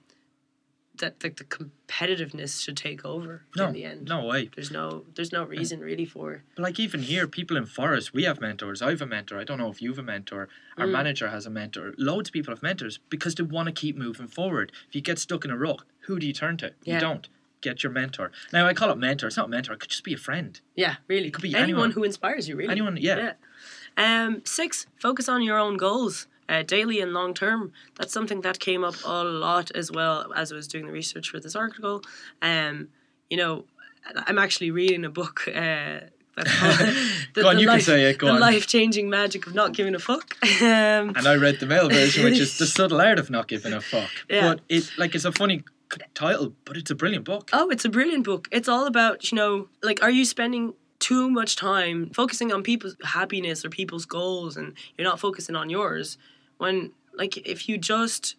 that 1.01 1.21
like 1.23 1.35
the 1.35 1.43
competitiveness 1.43 2.63
should 2.63 2.77
take 2.77 3.03
over 3.05 3.43
no, 3.55 3.67
in 3.67 3.73
the 3.73 3.83
end. 3.85 4.07
no 4.07 4.25
way. 4.25 4.49
There's 4.55 4.71
no 4.71 5.03
there's 5.15 5.31
no 5.31 5.43
reason 5.43 5.79
really 5.81 6.05
for 6.05 6.43
But 6.55 6.63
like 6.63 6.79
even 6.79 7.01
here, 7.03 7.27
people 7.27 7.57
in 7.57 7.65
Phorest, 7.65 8.13
we 8.13 8.23
have 8.23 8.39
mentors. 8.41 8.81
I 8.81 8.89
have 8.91 9.01
a 9.01 9.05
mentor. 9.05 9.37
I 9.39 9.43
don't 9.43 9.57
know 9.57 9.69
if 9.69 9.81
you 9.81 9.89
have 9.91 9.99
a 9.99 10.03
mentor. 10.03 10.47
Our 10.77 10.87
Mm. 10.87 10.91
manager 10.93 11.27
has 11.29 11.45
a 11.45 11.49
mentor. 11.49 11.93
Loads 11.97 12.29
of 12.29 12.33
people 12.33 12.53
have 12.53 12.63
mentors 12.63 12.99
because 13.09 13.35
they 13.35 13.43
want 13.43 13.67
to 13.67 13.71
keep 13.73 13.95
moving 13.97 14.27
forward. 14.27 14.71
If 14.87 14.95
you 14.95 15.01
get 15.01 15.19
stuck 15.19 15.43
in 15.45 15.51
a 15.51 15.57
rut, 15.57 15.81
who 16.07 16.17
do 16.19 16.25
you 16.25 16.33
turn 16.33 16.57
to? 16.57 16.73
Yeah. 16.83 16.95
You 16.95 16.99
don't. 17.01 17.27
Get 17.61 17.83
your 17.83 17.91
mentor. 17.91 18.31
Now 18.51 18.65
I 18.65 18.73
call 18.73 18.89
it 18.89 18.97
mentor. 18.97 19.27
It's 19.27 19.37
not 19.37 19.49
mentor. 19.49 19.73
It 19.73 19.79
could 19.81 19.89
just 19.91 20.03
be 20.03 20.13
a 20.13 20.17
friend. 20.17 20.59
yeah, 20.75 20.95
really. 21.07 21.27
It 21.27 21.33
could 21.33 21.43
be 21.43 21.49
anyone, 21.49 21.63
anyone. 21.63 21.91
who 21.91 22.03
inspires 22.03 22.47
you, 22.49 22.55
really. 22.55 22.71
Anyone, 22.71 22.97
yeah. 22.97 23.17
Yeah. 23.17 23.33
Um, 24.25 24.41
six, 24.45 24.87
focus 24.97 25.27
on 25.29 25.43
your 25.43 25.57
own 25.59 25.77
goals, 25.77 26.25
uh, 26.51 26.63
daily 26.75 26.97
and 27.03 27.13
long 27.13 27.33
term. 27.33 27.71
That's 27.97 28.13
something 28.13 28.41
that 28.41 28.57
came 28.59 28.83
up 28.89 28.95
a 29.05 29.23
lot 29.23 29.67
as 29.81 29.87
well 29.97 30.31
as 30.35 30.51
I 30.51 30.55
was 30.55 30.67
doing 30.67 30.85
the 30.87 30.91
research 31.01 31.29
for 31.31 31.39
this 31.39 31.55
article. 31.55 31.95
Um, 32.41 32.89
you 33.29 33.37
know, 33.41 33.53
I'm 34.27 34.37
actually 34.45 34.71
reading 34.71 35.05
a 35.05 35.09
book. 35.09 35.37
Uh, 35.47 35.99
that's 36.35 36.51
called 36.59 36.79
the, 37.35 37.41
Go 37.43 37.49
on, 37.49 37.55
the 37.55 37.61
you 37.61 37.67
can 37.67 37.75
life, 37.75 37.83
say 37.83 38.09
it, 38.09 38.17
go 38.17 38.27
the 38.27 38.33
on. 38.33 38.39
life 38.39 38.65
changing 38.67 39.09
magic 39.09 39.47
of 39.47 39.53
not 39.53 39.73
giving 39.73 39.95
a 39.95 39.99
fuck. 39.99 40.37
Um, 40.61 41.05
And 41.17 41.25
I 41.27 41.35
read 41.35 41.59
the 41.59 41.65
male 41.65 41.89
version, 41.89 42.23
which 42.23 42.39
is 42.39 42.57
the 42.61 42.67
subtle 42.67 43.01
art 43.01 43.19
of 43.19 43.29
not 43.29 43.47
giving 43.47 43.73
a 43.73 43.81
fuck. 43.81 44.09
Yeah. 44.29 44.41
But 44.47 44.61
it 44.69 44.83
like 44.97 45.15
it's 45.15 45.25
a 45.25 45.31
funny 45.31 45.63
title, 46.13 46.53
but 46.65 46.77
it's 46.77 46.91
a 46.91 46.95
brilliant 46.95 47.25
book. 47.25 47.49
Oh, 47.53 47.69
it's 47.69 47.85
a 47.85 47.89
brilliant 47.89 48.23
book. 48.23 48.47
It's 48.51 48.69
all 48.69 48.85
about, 48.87 49.31
you 49.31 49.35
know, 49.35 49.67
like, 49.83 50.01
are 50.03 50.11
you 50.11 50.23
spending 50.25 50.73
too 50.99 51.29
much 51.29 51.55
time 51.55 52.11
focusing 52.13 52.51
on 52.53 52.63
people's 52.63 52.95
happiness 53.03 53.65
or 53.65 53.69
people's 53.69 54.05
goals 54.05 54.55
and 54.55 54.73
you're 54.97 55.07
not 55.11 55.19
focusing 55.19 55.55
on 55.55 55.69
yours? 55.69 56.17
When, 56.61 56.91
like, 57.15 57.37
if 57.37 57.67
you 57.67 57.79
just 57.79 58.35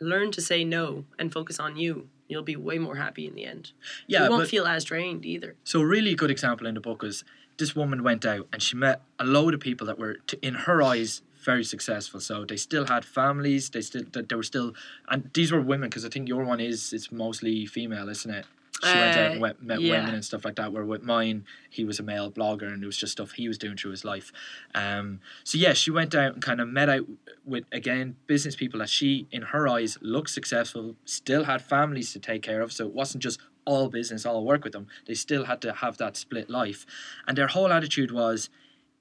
learn 0.00 0.30
to 0.32 0.40
say 0.40 0.64
no 0.64 1.04
and 1.18 1.30
focus 1.30 1.60
on 1.60 1.76
you, 1.76 2.08
you'll 2.26 2.42
be 2.42 2.56
way 2.56 2.78
more 2.78 2.96
happy 2.96 3.26
in 3.26 3.34
the 3.34 3.44
end. 3.44 3.72
Yeah, 4.06 4.24
you 4.24 4.30
won't 4.30 4.44
but 4.44 4.48
feel 4.48 4.66
as 4.66 4.82
drained 4.82 5.26
either. 5.26 5.56
So 5.62 5.82
a 5.82 5.86
really 5.86 6.14
good 6.14 6.30
example 6.30 6.66
in 6.66 6.72
the 6.72 6.80
book 6.80 7.04
is 7.04 7.22
this 7.58 7.76
woman 7.76 8.02
went 8.02 8.24
out 8.24 8.48
and 8.50 8.62
she 8.62 8.76
met 8.76 9.02
a 9.18 9.26
load 9.26 9.52
of 9.52 9.60
people 9.60 9.86
that 9.88 9.98
were, 9.98 10.14
t- 10.26 10.38
in 10.40 10.54
her 10.54 10.80
eyes, 10.80 11.20
very 11.44 11.62
successful. 11.62 12.18
So 12.18 12.46
they 12.46 12.56
still 12.56 12.86
had 12.86 13.04
families. 13.04 13.68
They 13.68 13.82
still 13.82 14.04
that 14.12 14.30
they 14.30 14.36
were 14.36 14.42
still, 14.42 14.72
and 15.10 15.28
these 15.34 15.52
were 15.52 15.60
women 15.60 15.90
because 15.90 16.06
I 16.06 16.08
think 16.08 16.28
your 16.28 16.44
one 16.44 16.60
is 16.60 16.94
it's 16.94 17.12
mostly 17.12 17.66
female, 17.66 18.08
isn't 18.08 18.30
it? 18.30 18.46
She 18.82 18.88
went 18.88 19.16
out 19.16 19.30
and 19.32 19.36
Uh, 19.36 19.40
went, 19.40 19.62
met 19.62 19.80
yeah. 19.80 19.92
women 19.98 20.14
and 20.14 20.24
stuff 20.24 20.44
like 20.44 20.56
that. 20.56 20.72
Where 20.72 20.84
with 20.84 21.02
mine, 21.02 21.44
he 21.68 21.84
was 21.84 21.98
a 21.98 22.02
male 22.02 22.30
blogger 22.30 22.72
and 22.72 22.82
it 22.82 22.86
was 22.86 22.96
just 22.96 23.12
stuff 23.12 23.32
he 23.32 23.46
was 23.48 23.58
doing 23.58 23.76
through 23.76 23.90
his 23.90 24.04
life. 24.04 24.32
Um, 24.74 25.20
so 25.44 25.58
yeah, 25.58 25.72
she 25.74 25.90
went 25.90 26.14
out 26.14 26.34
and 26.34 26.42
kind 26.42 26.60
of 26.60 26.68
met 26.68 26.88
out 26.88 27.06
with 27.44 27.64
again 27.72 28.16
business 28.26 28.56
people 28.56 28.80
that 28.80 28.88
she, 28.88 29.26
in 29.30 29.42
her 29.42 29.68
eyes, 29.68 29.98
looked 30.00 30.30
successful, 30.30 30.96
still 31.04 31.44
had 31.44 31.62
families 31.62 32.12
to 32.12 32.18
take 32.18 32.42
care 32.42 32.62
of. 32.62 32.72
So 32.72 32.86
it 32.86 32.94
wasn't 32.94 33.22
just 33.22 33.40
all 33.66 33.88
business, 33.88 34.24
all 34.24 34.44
work 34.44 34.64
with 34.64 34.72
them. 34.72 34.86
They 35.06 35.14
still 35.14 35.44
had 35.44 35.60
to 35.62 35.72
have 35.72 35.98
that 35.98 36.16
split 36.16 36.48
life, 36.48 36.86
and 37.26 37.36
their 37.36 37.48
whole 37.48 37.72
attitude 37.72 38.10
was, 38.10 38.48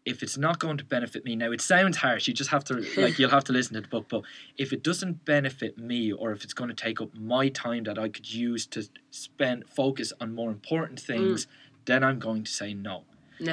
if 0.06 0.24
it's 0.24 0.38
not 0.38 0.60
going 0.60 0.78
to 0.78 0.84
benefit 0.84 1.26
me 1.26 1.36
now, 1.36 1.52
it 1.52 1.62
sounds 1.62 1.98
harsh. 1.98 2.28
You 2.28 2.34
just 2.34 2.50
have 2.50 2.64
to 2.66 2.86
like 2.98 3.20
you'll 3.20 3.30
have 3.30 3.44
to 3.46 3.54
listen 3.54 3.76
to 3.76 3.82
the 3.82 3.88
book, 3.88 4.06
but 4.10 4.24
if 4.58 4.74
it 4.74 4.84
doesn't 4.84 5.26
benefit 5.26 5.78
me, 5.78 6.12
or 6.12 6.32
if 6.32 6.44
it's 6.44 6.54
going 6.54 6.70
to 6.70 6.76
take 6.76 7.02
up 7.02 7.14
my 7.16 7.50
time 7.50 7.84
that 7.84 8.00
I 8.00 8.10
could 8.10 8.32
use 8.32 8.66
to 8.68 8.88
spend 9.12 9.68
focus 9.68 10.14
on 10.20 10.34
more 10.34 10.50
important 10.50 11.02
mm. 11.02 11.06
things, 11.06 11.48
then 11.86 12.04
I'm 12.04 12.20
going 12.20 12.44
to 12.44 12.52
say 12.52 12.74
no. 12.74 13.04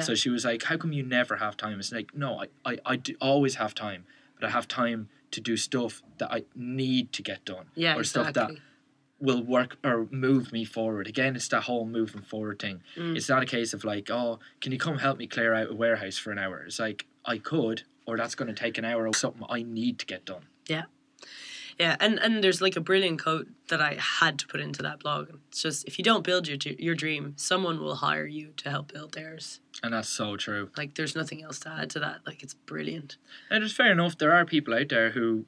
So 0.01 0.15
she 0.15 0.29
was 0.29 0.43
like, 0.43 0.63
"How 0.63 0.75
come 0.75 0.91
you 0.91 1.01
never 1.01 1.37
have 1.37 1.55
time?" 1.55 1.79
It's 1.79 1.93
like, 1.93 2.13
"No, 2.13 2.41
I, 2.41 2.47
I, 2.73 2.77
I 2.85 2.95
do 2.97 3.15
always 3.21 3.55
have 3.55 3.73
time, 3.73 4.03
but 4.37 4.45
I 4.45 4.51
have 4.51 4.67
time 4.67 5.07
to 5.31 5.39
do 5.39 5.55
stuff 5.55 6.03
that 6.17 6.29
I 6.31 6.43
need 6.55 7.13
to 7.13 7.21
get 7.21 7.45
done, 7.45 7.67
yeah, 7.73 7.95
or 7.95 8.01
exactly. 8.01 8.33
stuff 8.33 8.49
that 8.49 8.61
will 9.19 9.43
work 9.43 9.77
or 9.83 10.07
move 10.11 10.51
me 10.51 10.65
forward." 10.65 11.07
Again, 11.07 11.35
it's 11.35 11.47
that 11.49 11.63
whole 11.63 11.85
moving 11.85 12.21
forward 12.21 12.59
thing. 12.59 12.81
Mm. 12.95 13.15
It's 13.15 13.29
not 13.29 13.43
a 13.43 13.47
case 13.47 13.73
of 13.73 13.83
like, 13.83 14.09
"Oh, 14.09 14.39
can 14.61 14.71
you 14.71 14.77
come 14.77 14.99
help 14.99 15.17
me 15.17 15.27
clear 15.27 15.53
out 15.53 15.71
a 15.71 15.75
warehouse 15.75 16.17
for 16.17 16.31
an 16.31 16.39
hour?" 16.39 16.63
It's 16.63 16.79
like 16.79 17.05
I 17.25 17.37
could, 17.37 17.83
or 18.05 18.17
that's 18.17 18.35
going 18.35 18.47
to 18.47 18.59
take 18.59 18.77
an 18.77 18.85
hour 18.85 19.05
of 19.05 19.15
something 19.15 19.45
I 19.49 19.63
need 19.63 19.99
to 19.99 20.05
get 20.05 20.25
done. 20.25 20.43
Yeah. 20.67 20.85
Yeah, 21.79 21.95
and 21.99 22.19
and 22.19 22.43
there's 22.43 22.59
like 22.59 22.75
a 22.75 22.81
brilliant 22.81 23.21
quote 23.21 23.47
that 23.67 23.81
I 23.81 23.97
had 23.99 24.39
to 24.39 24.47
put 24.47 24.61
into 24.61 24.81
that 24.81 24.99
blog. 24.99 25.29
It's 25.49 25.61
just 25.61 25.87
if 25.87 25.99
you 25.99 26.03
don't 26.03 26.23
build 26.23 26.47
your 26.47 26.57
your 26.79 26.95
dream, 26.95 27.33
someone 27.37 27.79
will 27.79 27.95
hire 27.95 28.25
you 28.25 28.53
to 28.57 28.69
help 28.69 28.91
build 28.91 29.13
theirs. 29.13 29.59
And 29.83 29.93
that's 29.93 30.09
so 30.09 30.37
true. 30.37 30.71
Like 30.75 30.95
there's 30.95 31.15
nothing 31.15 31.43
else 31.43 31.59
to 31.59 31.69
add 31.69 31.91
to 31.91 31.99
that. 31.99 32.21
Like 32.25 32.41
it's 32.41 32.55
brilliant. 32.55 33.17
And 33.51 33.63
it's 33.63 33.73
fair 33.73 33.91
enough. 33.91 34.17
There 34.17 34.33
are 34.33 34.43
people 34.43 34.73
out 34.73 34.89
there 34.89 35.11
who 35.11 35.45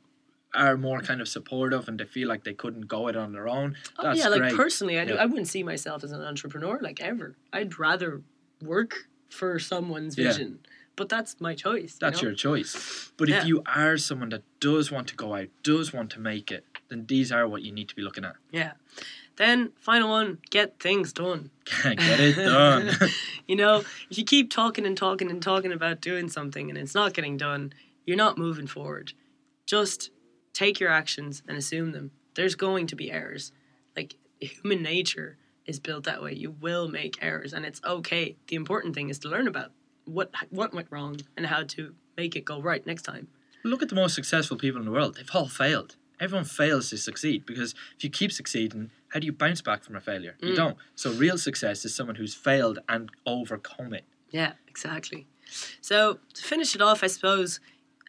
are 0.53 0.77
more 0.77 1.01
kind 1.01 1.21
of 1.21 1.27
supportive 1.27 1.87
and 1.87 1.99
they 1.99 2.05
feel 2.05 2.27
like 2.27 2.43
they 2.43 2.53
couldn't 2.53 2.87
go 2.87 3.07
it 3.07 3.15
on 3.15 3.31
their 3.33 3.47
own. 3.47 3.75
Oh 3.99 4.11
yeah, 4.13 4.27
like 4.29 4.41
great. 4.41 4.55
personally, 4.55 4.99
I, 4.99 5.03
Yeah. 5.03 5.15
I 5.15 5.25
wouldn't 5.25 5.47
see 5.47 5.63
myself 5.63 6.03
as 6.03 6.11
an 6.11 6.21
entrepreneur 6.21 6.79
like 6.81 6.99
ever. 7.01 7.35
I'd 7.53 7.77
rather 7.77 8.21
work 8.61 9.07
for 9.29 9.59
someone's 9.59 10.17
Yeah. 10.17 10.29
vision, 10.31 10.59
but 10.95 11.07
that's 11.07 11.39
my 11.39 11.53
choice. 11.53 11.93
you 11.93 11.97
That's 11.99 12.21
know? 12.21 12.29
your 12.29 12.35
choice. 12.35 13.11
But 13.17 13.29
Yeah. 13.29 13.41
if 13.41 13.45
you 13.45 13.61
are 13.67 13.97
someone 13.97 14.29
that 14.29 14.43
does 14.59 14.91
want 14.91 15.07
to 15.09 15.15
go 15.15 15.35
out, 15.35 15.49
does 15.61 15.93
want 15.93 16.09
to 16.11 16.19
make 16.19 16.51
it, 16.51 16.65
then 16.89 17.05
these 17.05 17.31
are 17.31 17.47
what 17.47 17.61
you 17.61 17.71
need 17.71 17.87
to 17.89 17.95
be 17.95 18.01
looking 18.01 18.25
at. 18.25 18.35
yeah. 18.51 18.71
Then 19.35 19.71
final 19.79 20.09
one, 20.09 20.39
get 20.49 20.79
things 20.81 21.13
done. 21.13 21.51
Get 21.83 22.19
it 22.19 22.35
done. 22.35 22.91
you 23.47 23.55
know, 23.55 23.83
if 24.09 24.17
you 24.17 24.25
keep 24.25 24.49
talking 24.49 24.85
and 24.85 24.97
talking 24.97 25.29
and 25.31 25.41
talking 25.41 25.71
about 25.71 26.01
doing 26.01 26.27
something 26.27 26.69
and 26.69 26.77
it's 26.77 26.93
not 26.93 27.13
getting 27.13 27.37
done, 27.37 27.71
you're 28.05 28.17
not 28.17 28.37
moving 28.37 28.67
forward. 28.67 29.13
Just 29.65 30.09
take 30.59 30.79
your 30.79 30.89
actions 30.89 31.41
and 31.47 31.57
assume 31.57 31.91
them. 31.93 32.11
There's 32.35 32.55
going 32.55 32.87
to 32.87 32.95
be 32.95 33.11
errors. 33.11 33.51
Like 33.95 34.15
human 34.39 34.81
nature 34.83 35.37
is 35.65 35.79
built 35.79 36.03
that 36.05 36.21
way. 36.21 36.33
You 36.33 36.51
will 36.51 36.87
make 36.89 37.17
errors 37.21 37.53
and 37.53 37.65
it's 37.65 37.81
okay. 37.85 38.35
The 38.47 38.55
important 38.55 38.93
thing 38.95 39.09
is 39.09 39.19
to 39.19 39.29
learn 39.29 39.47
about 39.47 39.71
what 40.05 40.31
what 40.49 40.73
went 40.73 40.87
wrong 40.91 41.17
and 41.37 41.45
how 41.45 41.63
to 41.75 41.93
make 42.17 42.35
it 42.35 42.43
go 42.43 42.61
right 42.61 42.85
next 42.85 43.03
time. 43.03 43.27
Look 43.63 43.81
at 43.81 43.89
the 43.89 43.95
most 43.95 44.15
successful 44.15 44.57
people 44.57 44.79
in 44.81 44.85
the 44.85 44.91
world. 44.91 45.15
They've 45.15 45.29
all 45.33 45.47
failed. 45.47 45.95
Everyone 46.19 46.45
fails 46.45 46.89
to 46.89 46.97
succeed 46.97 47.45
because 47.45 47.73
if 47.95 48.03
you 48.03 48.09
keep 48.09 48.31
succeeding, 48.31 48.91
how 49.09 49.19
do 49.21 49.25
you 49.25 49.31
bounce 49.31 49.61
back 49.61 49.83
from 49.83 49.95
a 49.95 50.01
failure? 50.01 50.35
You 50.41 50.53
Mm. 50.53 50.55
don't. 50.63 50.77
So 50.95 51.13
real 51.13 51.37
success 51.37 51.85
is 51.85 51.95
someone 51.95 52.17
who's 52.17 52.35
failed 52.35 52.79
and 52.89 53.09
overcome 53.25 53.93
it. 53.93 54.05
Yeah, 54.29 54.53
exactly. 54.67 55.27
So 55.81 56.19
to 56.33 56.41
finish 56.43 56.75
it 56.75 56.81
off, 56.81 57.03
I 57.03 57.07
suppose, 57.07 57.59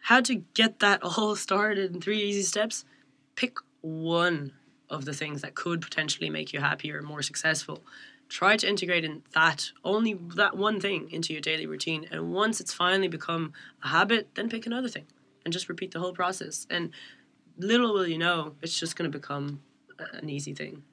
how 0.01 0.21
to 0.21 0.35
get 0.53 0.79
that 0.79 1.01
all 1.03 1.35
started 1.47 1.93
in 1.93 2.01
three 2.01 2.21
easy 2.21 2.43
steps. 2.43 2.85
Pick 3.35 3.57
one 3.81 4.53
of 4.89 5.05
the 5.05 5.13
things 5.13 5.41
that 5.41 5.55
could 5.55 5.81
potentially 5.81 6.29
make 6.29 6.53
you 6.53 6.59
happier 6.59 6.97
and 6.97 7.07
more 7.07 7.21
successful. 7.21 7.79
Try 8.29 8.57
to 8.57 8.67
integrate 8.67 9.03
in 9.03 9.23
that 9.33 9.71
only 9.83 10.13
that 10.35 10.55
one 10.55 10.79
thing 10.79 11.09
into 11.11 11.33
your 11.33 11.41
daily 11.41 11.65
routine, 11.65 12.07
and 12.11 12.31
once 12.31 12.61
it's 12.61 12.73
finally 12.73 13.07
become 13.07 13.53
a 13.83 13.89
habit, 13.89 14.29
then 14.35 14.49
pick 14.49 14.65
another 14.65 14.87
thing 14.87 15.05
and 15.43 15.51
just 15.51 15.67
repeat 15.67 15.91
the 15.91 15.99
whole 15.99 16.13
process. 16.13 16.67
And 16.69 16.91
little 17.57 17.93
will 17.93 18.07
you 18.07 18.17
know, 18.17 18.55
it's 18.61 18.79
just 18.79 18.95
going 18.95 19.11
to 19.11 19.17
become 19.17 19.61
an 20.13 20.29
easy 20.29 20.53
thing. 20.53 20.83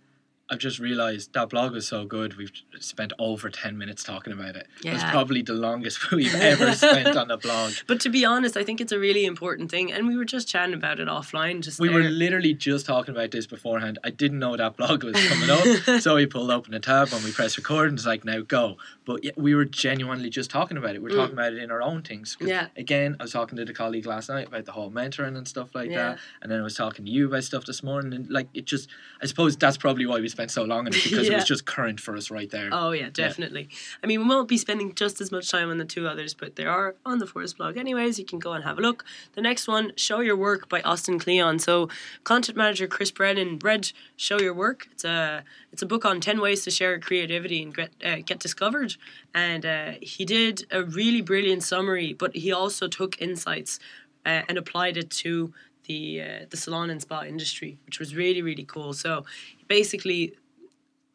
I've 0.50 0.58
just 0.58 0.78
realised 0.78 1.34
that 1.34 1.50
blog 1.50 1.72
was 1.72 1.86
so 1.86 2.06
good. 2.06 2.36
We've 2.38 2.50
spent 2.80 3.12
over 3.18 3.50
10 3.50 3.76
minutes 3.76 4.02
talking 4.02 4.32
about 4.32 4.56
it. 4.56 4.66
It's 4.76 4.84
Yeah. 5.02 5.10
probably 5.10 5.42
the 5.42 5.52
longest 5.52 6.10
we've 6.12 6.34
ever 6.52 6.72
spent 6.72 7.16
on 7.16 7.30
a 7.30 7.36
blog. 7.36 7.72
But 7.86 8.00
to 8.00 8.08
be 8.08 8.24
honest, 8.24 8.56
I 8.56 8.64
think 8.64 8.80
it's 8.80 8.92
a 8.92 8.98
really 8.98 9.26
important 9.26 9.70
thing, 9.70 9.92
and 9.92 10.06
we 10.06 10.16
were 10.16 10.24
just 10.24 10.48
chatting 10.48 10.74
about 10.74 11.00
it 11.00 11.08
offline. 11.08 11.60
Just 11.60 11.78
We 11.80 11.90
were 11.90 12.02
literally 12.04 12.54
just 12.54 12.86
talking 12.86 13.14
about 13.14 13.30
this 13.30 13.46
beforehand. 13.46 13.98
I 14.04 14.10
didn't 14.10 14.38
know 14.38 14.56
that 14.56 14.76
blog 14.76 15.04
was 15.04 15.16
coming 15.28 15.50
up. 15.50 16.00
so 16.00 16.14
we 16.14 16.24
pulled 16.26 16.50
open 16.50 16.72
a 16.74 16.80
tab 16.80 17.08
and 17.12 17.22
we 17.24 17.30
pressed 17.32 17.56
record 17.58 17.88
and 17.90 17.98
it's 17.98 18.06
like, 18.06 18.24
now 18.24 18.40
go. 18.40 18.76
But 19.04 19.24
we 19.36 19.54
were 19.54 19.64
genuinely 19.66 20.30
just 20.30 20.50
talking 20.50 20.76
about 20.76 20.94
it. 20.94 21.02
We 21.02 21.10
are 21.10 21.14
Mm. 21.14 21.16
talking 21.16 21.32
about 21.34 21.52
it 21.52 21.62
in 21.62 21.70
our 21.70 21.82
own 21.82 22.02
things. 22.02 22.36
Yeah. 22.40 22.68
Again, 22.76 23.16
I 23.20 23.24
was 23.24 23.32
talking 23.32 23.56
to 23.58 23.64
the 23.64 23.72
colleague 23.74 24.06
last 24.06 24.28
night 24.28 24.48
about 24.48 24.64
the 24.64 24.72
whole 24.72 24.90
mentoring 24.90 25.36
and 25.36 25.46
stuff 25.46 25.74
like 25.74 25.90
Yeah. 25.90 25.96
that. 26.10 26.18
And 26.42 26.50
then 26.50 26.60
I 26.60 26.62
was 26.62 26.74
talking 26.74 27.04
to 27.04 27.10
you 27.10 27.26
about 27.26 27.44
stuff 27.44 27.64
this 27.66 27.82
morning. 27.82 28.12
And 28.14 28.30
like, 28.30 28.48
it 28.54 28.64
just, 28.64 28.88
I 29.22 29.26
suppose 29.26 29.56
that's 29.56 29.76
probably 29.76 30.06
why 30.06 30.20
we 30.20 30.28
spent 30.38 30.52
so 30.52 30.62
long 30.62 30.80
on 30.80 30.88
it 30.88 30.92
because 31.04 31.28
it 31.28 31.34
was 31.34 31.44
just 31.44 31.66
current 31.66 31.98
for 31.98 32.16
us 32.16 32.30
right 32.30 32.50
there. 32.50 32.68
Oh 32.70 32.92
yeah, 32.92 33.08
definitely. 33.12 33.68
I 34.02 34.06
mean, 34.06 34.20
we 34.20 34.28
won't 34.28 34.48
be 34.48 34.56
spending 34.56 34.94
just 34.94 35.20
as 35.20 35.32
much 35.32 35.50
time 35.50 35.68
on 35.68 35.78
the 35.78 35.84
two 35.84 36.06
others, 36.06 36.32
but 36.32 36.54
they 36.54 36.64
are 36.64 36.94
on 37.04 37.18
the 37.18 37.26
Phorest 37.26 37.56
blog 37.56 37.76
anyways. 37.76 38.18
You 38.20 38.24
can 38.24 38.38
go 38.38 38.52
and 38.52 38.62
have 38.62 38.78
a 38.78 38.80
look. 38.80 39.04
The 39.34 39.40
next 39.40 39.66
one, 39.66 39.92
Show 39.96 40.20
Your 40.20 40.36
Work 40.36 40.68
by 40.68 40.80
Austin 40.82 41.18
Kleon. 41.18 41.58
So, 41.58 41.88
content 42.22 42.56
manager 42.56 42.86
Chris 42.86 43.10
Brennan 43.10 43.58
read 43.58 43.90
Show 44.16 44.38
Your 44.38 44.54
Work. 44.54 44.86
It's 44.92 45.04
a 45.04 45.42
it's 45.72 45.82
a 45.82 45.86
book 45.86 46.04
on 46.04 46.20
ten 46.20 46.40
ways 46.40 46.62
to 46.64 46.70
share 46.70 47.00
creativity 47.00 47.60
and 47.62 47.74
get 47.74 47.90
uh, 48.04 48.18
get 48.24 48.38
discovered. 48.38 48.94
And 49.34 49.66
uh, 49.66 49.92
he 50.00 50.24
did 50.24 50.66
a 50.70 50.84
really 50.84 51.20
brilliant 51.20 51.64
summary, 51.64 52.12
but 52.12 52.36
he 52.36 52.52
also 52.52 52.86
took 52.86 53.20
insights 53.20 53.80
uh, 54.24 54.42
and 54.48 54.56
applied 54.56 54.96
it 54.96 55.10
to 55.10 55.52
the 55.88 56.22
uh, 56.22 56.46
the 56.50 56.56
salon 56.56 56.90
and 56.90 57.02
spa 57.02 57.22
industry, 57.22 57.78
which 57.86 57.98
was 57.98 58.14
really 58.14 58.42
really 58.42 58.64
cool. 58.64 58.92
So, 58.92 59.24
basically 59.66 60.34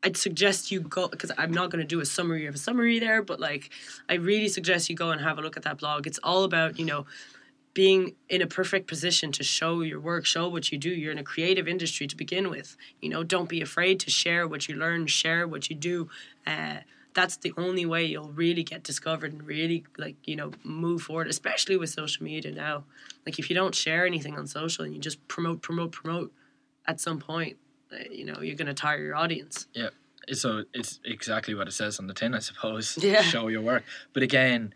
I'd 0.04 0.18
suggest 0.18 0.70
you 0.70 0.82
go 0.82 1.08
because 1.08 1.32
I'm 1.38 1.52
not 1.52 1.72
going 1.72 1.82
to 1.82 1.88
do 1.88 2.02
a 2.02 2.06
summary 2.06 2.46
of 2.46 2.56
a 2.56 2.58
summary 2.58 3.00
there, 3.00 3.22
but 3.22 3.40
like 3.40 3.70
I 4.10 4.16
really 4.16 4.50
suggest 4.50 4.90
you 4.90 4.96
go 4.96 5.12
and 5.12 5.22
have 5.22 5.38
a 5.38 5.42
look 5.42 5.56
at 5.56 5.64
that 5.64 5.78
blog. 5.78 6.06
It's 6.06 6.20
all 6.24 6.44
about 6.44 6.78
you 6.78 6.86
know 6.86 7.06
being 7.74 8.16
in 8.30 8.42
a 8.42 8.48
perfect 8.48 8.88
position 8.88 9.32
to 9.32 9.44
show 9.44 9.82
your 9.82 10.00
work, 10.00 10.26
show 10.26 10.48
what 10.48 10.72
you 10.72 10.78
do. 10.78 10.90
You're 10.90 11.12
in 11.12 11.18
a 11.18 11.24
creative 11.24 11.68
industry 11.68 12.06
to 12.08 12.16
begin 12.16 12.50
with. 12.50 12.76
You 13.02 13.10
know, 13.10 13.24
don't 13.24 13.50
be 13.50 13.62
afraid 13.62 14.00
to 14.02 14.12
share 14.12 14.48
what 14.48 14.68
you 14.68 14.76
learn, 14.76 15.08
share 15.08 15.48
what 15.48 15.70
you 15.70 15.76
do. 15.76 16.10
Uh, 16.46 16.78
that's 17.14 17.38
the 17.38 17.54
only 17.58 17.86
way 17.86 18.06
you'll 18.06 18.32
really 18.32 18.64
get 18.64 18.84
discovered 18.84 19.34
and 19.34 19.46
really 19.46 19.86
like 19.98 20.16
you 20.24 20.36
know 20.36 20.52
move 20.64 21.04
forward, 21.04 21.28
especially 21.28 21.78
with 21.78 21.90
social 21.90 22.24
media 22.24 22.52
now. 22.52 22.84
Like 23.26 23.40
if 23.40 23.50
you 23.50 23.56
don't 23.56 23.76
share 23.76 24.06
anything 24.06 24.38
on 24.38 24.48
social 24.48 24.86
and 24.86 24.94
you 24.94 25.00
just 25.00 25.26
promote, 25.28 25.62
promote, 25.62 25.92
promote, 25.92 26.34
at 26.86 27.00
some 27.00 27.20
point, 27.20 27.58
uh, 27.92 28.04
you 28.12 28.26
know, 28.26 28.42
you're 28.42 28.56
going 28.56 28.68
to 28.68 28.74
tire 28.74 29.02
your 29.02 29.16
audience. 29.16 29.68
Yeah. 29.74 29.90
So 30.32 30.64
it's 30.74 31.00
exactly 31.04 31.54
what 31.54 31.68
it 31.68 31.72
says 31.72 32.00
on 32.00 32.08
the 32.08 32.14
tin, 32.14 32.34
I 32.34 32.40
suppose. 32.40 32.98
Yeah. 33.02 33.22
Show 33.22 33.48
your 33.48 33.62
work. 33.62 33.84
But 34.14 34.24
again, 34.24 34.74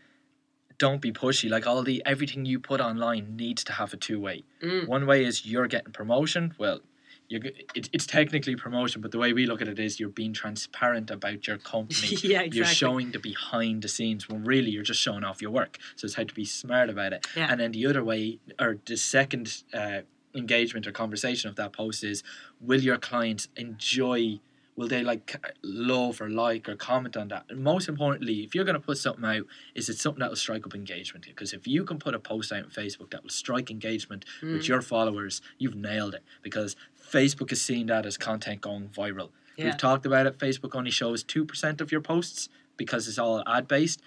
don't 0.78 1.02
be 1.02 1.12
pushy. 1.12 1.50
Like 1.50 1.66
all 1.66 1.84
the 1.84 2.04
everything 2.06 2.46
you 2.46 2.60
put 2.60 2.82
online 2.82 3.36
needs 3.36 3.64
to 3.66 3.74
have 3.74 3.94
a 3.94 3.98
two 3.98 4.20
way. 4.20 4.44
Mm. 4.62 4.88
One 4.88 5.06
way 5.06 5.24
is 5.24 5.46
you're 5.46 5.68
getting 5.68 5.94
promotion. 5.94 6.54
Well, 6.58 6.82
you're, 7.30 7.42
it, 7.76 7.90
it's 7.92 8.06
technically 8.06 8.56
promotion, 8.56 9.02
but 9.02 9.12
the 9.12 9.18
way 9.18 9.34
we 9.34 9.46
look 9.46 9.62
at 9.62 9.68
it 9.68 9.80
is 9.80 10.00
you're 10.00 10.10
being 10.10 10.34
transparent 10.34 11.12
about 11.12 11.48
your 11.48 11.58
company. 11.58 12.18
Yeah, 12.28 12.42
exactly. 12.42 12.58
You're 12.58 12.66
showing 12.66 13.12
the 13.12 13.20
behind 13.20 13.82
the 13.82 13.88
scenes 13.88 14.28
when 14.28 14.44
really 14.44 14.72
you're 14.72 14.84
just 14.84 15.00
showing 15.00 15.24
off 15.24 15.42
your 15.42 15.52
work. 15.52 15.78
So 15.96 16.06
it's 16.06 16.16
how 16.16 16.24
to 16.24 16.34
be 16.34 16.46
smart 16.46 16.90
about 16.90 17.14
it. 17.14 17.26
Yeah. 17.36 17.48
And 17.50 17.60
then 17.60 17.72
the 17.72 17.86
other 17.86 18.04
way, 18.04 18.40
or 18.60 18.80
the 18.86 18.98
second 18.98 19.64
uh, 19.74 20.02
engagement 20.36 20.88
or 20.88 20.92
conversation 20.92 21.50
of 21.50 21.56
that 21.56 21.74
post 21.74 22.04
is 22.04 22.24
will 22.60 22.82
your 22.82 22.98
clients 22.98 23.48
enjoy 23.56 24.40
will 24.78 24.88
they 24.88 25.04
like 25.04 25.36
love 25.64 26.22
or 26.22 26.30
like 26.30 26.70
or 26.70 26.76
comment 26.76 27.18
on 27.18 27.28
that? 27.30 27.44
And 27.50 27.62
most 27.64 27.90
importantly 27.90 28.44
if 28.44 28.56
you're 28.56 28.64
going 28.64 28.76
to 28.76 28.80
put 28.80 28.98
something 29.00 29.26
out 29.26 29.44
is 29.76 29.90
it 29.90 29.98
something 29.98 30.20
that 30.22 30.30
will 30.30 30.36
strike 30.38 30.66
up 30.66 30.76
engagement? 30.76 31.26
Because 31.28 31.52
if 31.52 31.68
you 31.68 31.84
can 31.84 31.98
put 32.00 32.14
a 32.14 32.20
post 32.20 32.52
out 32.54 32.64
on 32.64 32.70
facebook 32.70 33.10
that 33.12 33.24
will 33.24 33.30
strike 33.30 33.70
engagement 33.72 34.24
Mm. 34.42 34.54
with 34.54 34.68
your 34.68 34.82
followers 34.82 35.42
you've 35.58 35.76
nailed 35.76 36.14
it 36.14 36.24
because 36.44 36.76
facebook 37.12 37.52
is 37.52 37.62
seeing 37.62 37.88
that 37.88 38.06
as 38.06 38.18
content 38.18 38.62
going 38.62 38.90
viral. 38.90 39.30
Yeah. 39.58 39.66
we've 39.66 39.78
talked 39.78 40.06
about 40.06 40.28
it 40.28 40.38
facebook 40.38 40.76
only 40.76 40.92
shows 40.92 41.24
2% 41.24 41.82
of 41.82 41.92
your 41.92 42.02
posts 42.02 42.50
because 42.78 43.08
it's 43.08 43.18
all 43.18 43.42
ad 43.48 43.68
based 43.68 44.00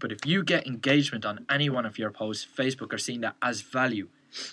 but 0.00 0.12
if 0.12 0.24
you 0.24 0.44
get 0.44 0.66
engagement 0.66 1.24
on 1.26 1.44
any 1.50 1.68
one 1.68 1.84
of 1.84 1.98
your 1.98 2.10
posts 2.10 2.46
facebook 2.56 2.92
are 2.92 2.98
seeing 2.98 3.22
that 3.22 3.34
as 3.42 3.62
value 3.62 4.08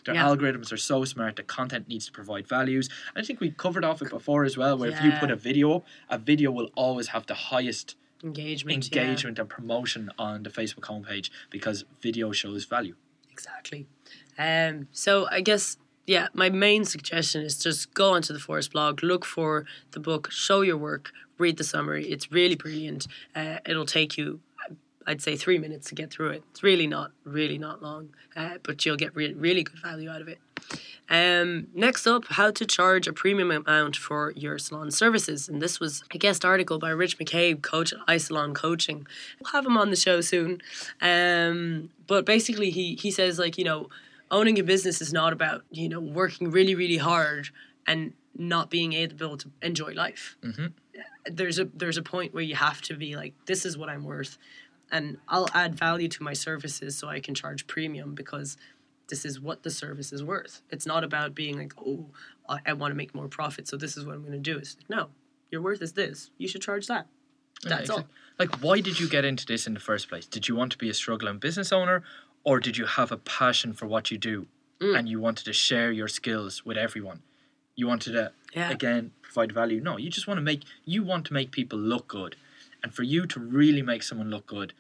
their 0.06 0.16
Yeah. 0.16 0.26
algorithms 0.26 0.72
are 0.72 0.78
so 0.78 1.06
smart 1.06 1.36
The 1.36 1.44
content 1.44 1.88
needs 1.88 2.06
to 2.08 2.12
provide 2.12 2.48
values. 2.48 2.90
I 3.16 3.22
think 3.24 3.40
we 3.40 3.52
covered 3.52 3.84
off 3.86 4.02
it 4.02 4.10
before 4.10 4.44
as 4.44 4.58
well, 4.58 4.78
where 4.78 4.90
if 4.92 5.02
you 5.04 5.12
put 5.20 5.32
a 5.32 5.36
video 5.36 5.76
up, 5.78 5.86
a 6.10 6.18
video 6.18 6.52
will 6.52 6.70
always 6.76 7.08
have 7.10 7.26
the 7.28 7.36
highest 7.52 7.96
engagement. 8.24 8.90
yeah. 8.92 9.02
engagement 9.04 9.40
and 9.40 9.48
promotion 9.50 10.10
on 10.18 10.44
the 10.44 10.50
Facebook 10.50 10.86
homepage 10.92 11.30
because 11.50 11.86
video 12.02 12.32
shows 12.32 12.66
value. 12.66 12.96
Exactly. 13.32 13.88
Um, 14.38 14.88
so 14.92 15.28
I 15.32 15.42
guess 15.42 15.78
yeah, 16.06 16.28
my 16.34 16.50
main 16.50 16.86
suggestion 16.86 17.44
is 17.44 17.60
just 17.60 17.94
go 17.94 18.14
onto 18.14 18.34
the 18.34 18.40
Phorest 18.40 18.72
blog, 18.72 19.04
look 19.04 19.24
for 19.26 19.66
the 19.92 20.00
book, 20.00 20.32
show 20.32 20.62
your 20.62 20.76
work, 20.78 21.12
read 21.38 21.58
the 21.58 21.64
summary. 21.64 22.06
It's 22.10 22.32
really 22.32 22.56
brilliant. 22.56 23.06
Uh, 23.36 23.58
it'll 23.66 23.86
take 23.86 24.18
you, 24.18 24.40
I'd 25.10 25.22
say, 25.22 25.36
three 25.36 25.58
minutes 25.58 25.90
to 25.90 25.96
get 25.96 26.12
through 26.12 26.32
it. 26.38 26.44
It's 26.52 26.64
really 26.64 26.88
not, 26.88 27.12
really 27.24 27.58
not 27.58 27.82
long, 27.82 28.04
uh, 28.36 28.56
but 28.64 28.86
you'll 28.86 28.96
get 29.06 29.16
re- 29.16 29.34
really 29.34 29.64
good 29.64 29.80
value 29.80 30.10
out 30.10 30.22
of 30.22 30.28
it. 30.28 30.38
Um, 31.10 31.68
next 31.74 32.06
up, 32.06 32.24
how 32.40 32.52
to 32.52 32.66
charge 32.78 33.08
a 33.08 33.14
premium 33.14 33.50
amount 33.50 33.96
for 33.96 34.32
your 34.36 34.60
salon 34.60 34.92
services. 34.92 35.50
And 35.50 35.60
this 35.66 35.80
was 35.80 36.04
a 36.14 36.18
guest 36.20 36.46
article 36.46 36.78
by 36.78 36.92
Rich 36.92 37.18
McCabe, 37.18 37.64
coach 37.64 37.92
at 37.94 38.00
iSalon 38.08 38.54
Coaching. 38.54 39.08
We'll 39.40 39.52
have 39.52 39.66
him 39.66 39.78
on 39.78 39.90
the 39.90 39.96
show 39.96 40.22
soon. 40.22 40.62
Um, 41.02 41.90
but 42.06 42.26
basically, 42.26 42.70
he, 42.70 42.96
he 42.96 43.10
says, 43.10 43.40
like, 43.40 43.58
you 43.58 43.64
know, 43.64 43.90
owning 44.30 44.60
a 44.60 44.64
business 44.64 45.02
is 45.02 45.12
not 45.12 45.34
about, 45.34 45.64
you 45.72 45.90
know, 45.90 46.00
working 46.00 46.52
really, 46.52 46.76
really 46.76 46.98
hard 46.98 47.50
and 47.88 48.14
not 48.38 48.70
being 48.70 48.94
able 48.94 49.38
to 49.38 49.50
enjoy 49.64 49.94
life. 49.94 50.38
Mhm. 50.44 50.74
There's 51.26 51.60
a 51.60 51.66
there's 51.66 51.98
a 51.98 52.04
point 52.04 52.34
where 52.34 52.44
you 52.44 52.56
have 52.56 52.82
to 52.84 52.94
be 52.96 53.16
like, 53.16 53.34
this 53.46 53.66
is 53.66 53.78
what 53.78 53.90
I'm 53.90 54.04
worth, 54.04 54.38
and 54.92 55.18
I'll 55.28 55.48
add 55.54 55.76
value 55.76 56.08
to 56.10 56.24
my 56.24 56.34
services 56.34 56.98
so 56.98 57.08
I 57.08 57.20
can 57.20 57.36
charge 57.36 57.68
premium 57.68 58.16
because 58.16 58.58
this 59.08 59.26
is 59.26 59.40
what 59.40 59.64
the 59.64 59.70
service 59.72 60.12
is 60.14 60.24
worth. 60.24 60.62
It's 60.70 60.86
not 60.86 61.04
about 61.04 61.34
being 61.34 61.58
like, 61.58 61.74
oh, 61.80 62.08
I, 62.48 62.60
I 62.68 62.74
want 62.74 62.92
to 62.92 62.96
make 62.96 63.14
more 63.16 63.28
profit, 63.28 63.68
so 63.68 63.76
this 63.78 63.98
is 63.98 64.06
what 64.06 64.16
I'm 64.16 64.22
going 64.22 64.34
to 64.34 64.38
do. 64.40 64.58
It's 64.58 64.76
like, 64.78 64.90
no, 64.90 65.10
your 65.52 65.62
worth 65.62 65.82
is 65.82 65.94
this. 65.94 66.30
You 66.38 66.48
should 66.48 66.62
charge 66.62 66.88
that. 66.88 67.08
Yeah, 67.64 67.70
That's 67.70 67.90
all. 67.90 68.06
Like, 68.38 68.56
why 68.62 68.80
did 68.82 69.00
you 69.00 69.10
get 69.10 69.26
into 69.26 69.46
this 69.46 69.68
in 69.68 69.74
the 69.74 69.80
first 69.80 70.08
place? 70.10 70.26
Did 70.26 70.48
you 70.48 70.56
want 70.56 70.72
to 70.72 70.78
be 70.78 70.90
a 70.90 70.94
struggling 70.94 71.40
business 71.40 71.72
owner, 71.74 72.04
or 72.44 72.60
did 72.60 72.78
you 72.78 72.86
have 72.86 73.12
a 73.12 73.18
passion 73.18 73.74
for 73.74 73.86
what 73.88 74.12
you 74.12 74.18
do, 74.18 74.48
Mm. 74.80 74.98
and 74.98 75.10
you 75.10 75.20
wanted 75.20 75.44
to 75.44 75.52
share 75.52 75.92
your 75.92 76.08
skills 76.08 76.64
with 76.64 76.78
everyone? 76.78 77.22
You 77.76 77.88
wanted 77.88 78.14
to 78.14 78.32
Yeah. 78.54 78.70
again 78.72 79.12
provide 79.22 79.52
value. 79.52 79.82
No, 79.82 79.98
you 79.98 80.10
just 80.10 80.26
want 80.28 80.38
to 80.38 80.42
make 80.42 80.62
you 80.86 81.04
want 81.04 81.26
to 81.26 81.34
make 81.34 81.52
people 81.52 81.78
look 81.78 82.08
good, 82.08 82.38
and 82.84 82.94
for 82.94 83.04
you 83.04 83.26
to 83.28 83.40
really 83.40 83.82
make 83.82 84.04
someone 84.04 84.30
look 84.30 84.48
good, 84.48 84.74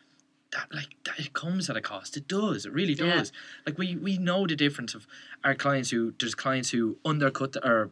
that 0.51 0.67
like 0.73 0.95
that 1.03 1.19
it 1.19 1.33
comes 1.33 1.69
at 1.69 1.77
a 1.77 1.81
cost. 1.81 2.17
It 2.17 2.27
does. 2.27 2.65
It 2.65 2.73
really 2.73 2.93
Yeah. 2.93 3.17
does. 3.17 3.31
Like 3.65 3.77
we 3.77 3.95
we 3.95 4.17
know 4.17 4.47
the 4.47 4.55
difference 4.55 4.95
of 4.95 5.05
our 5.43 5.55
clients 5.55 5.91
who 5.91 6.13
there's 6.19 6.35
clients 6.35 6.71
who 6.71 6.97
undercut 7.05 7.51
the, 7.53 7.67
or 7.67 7.91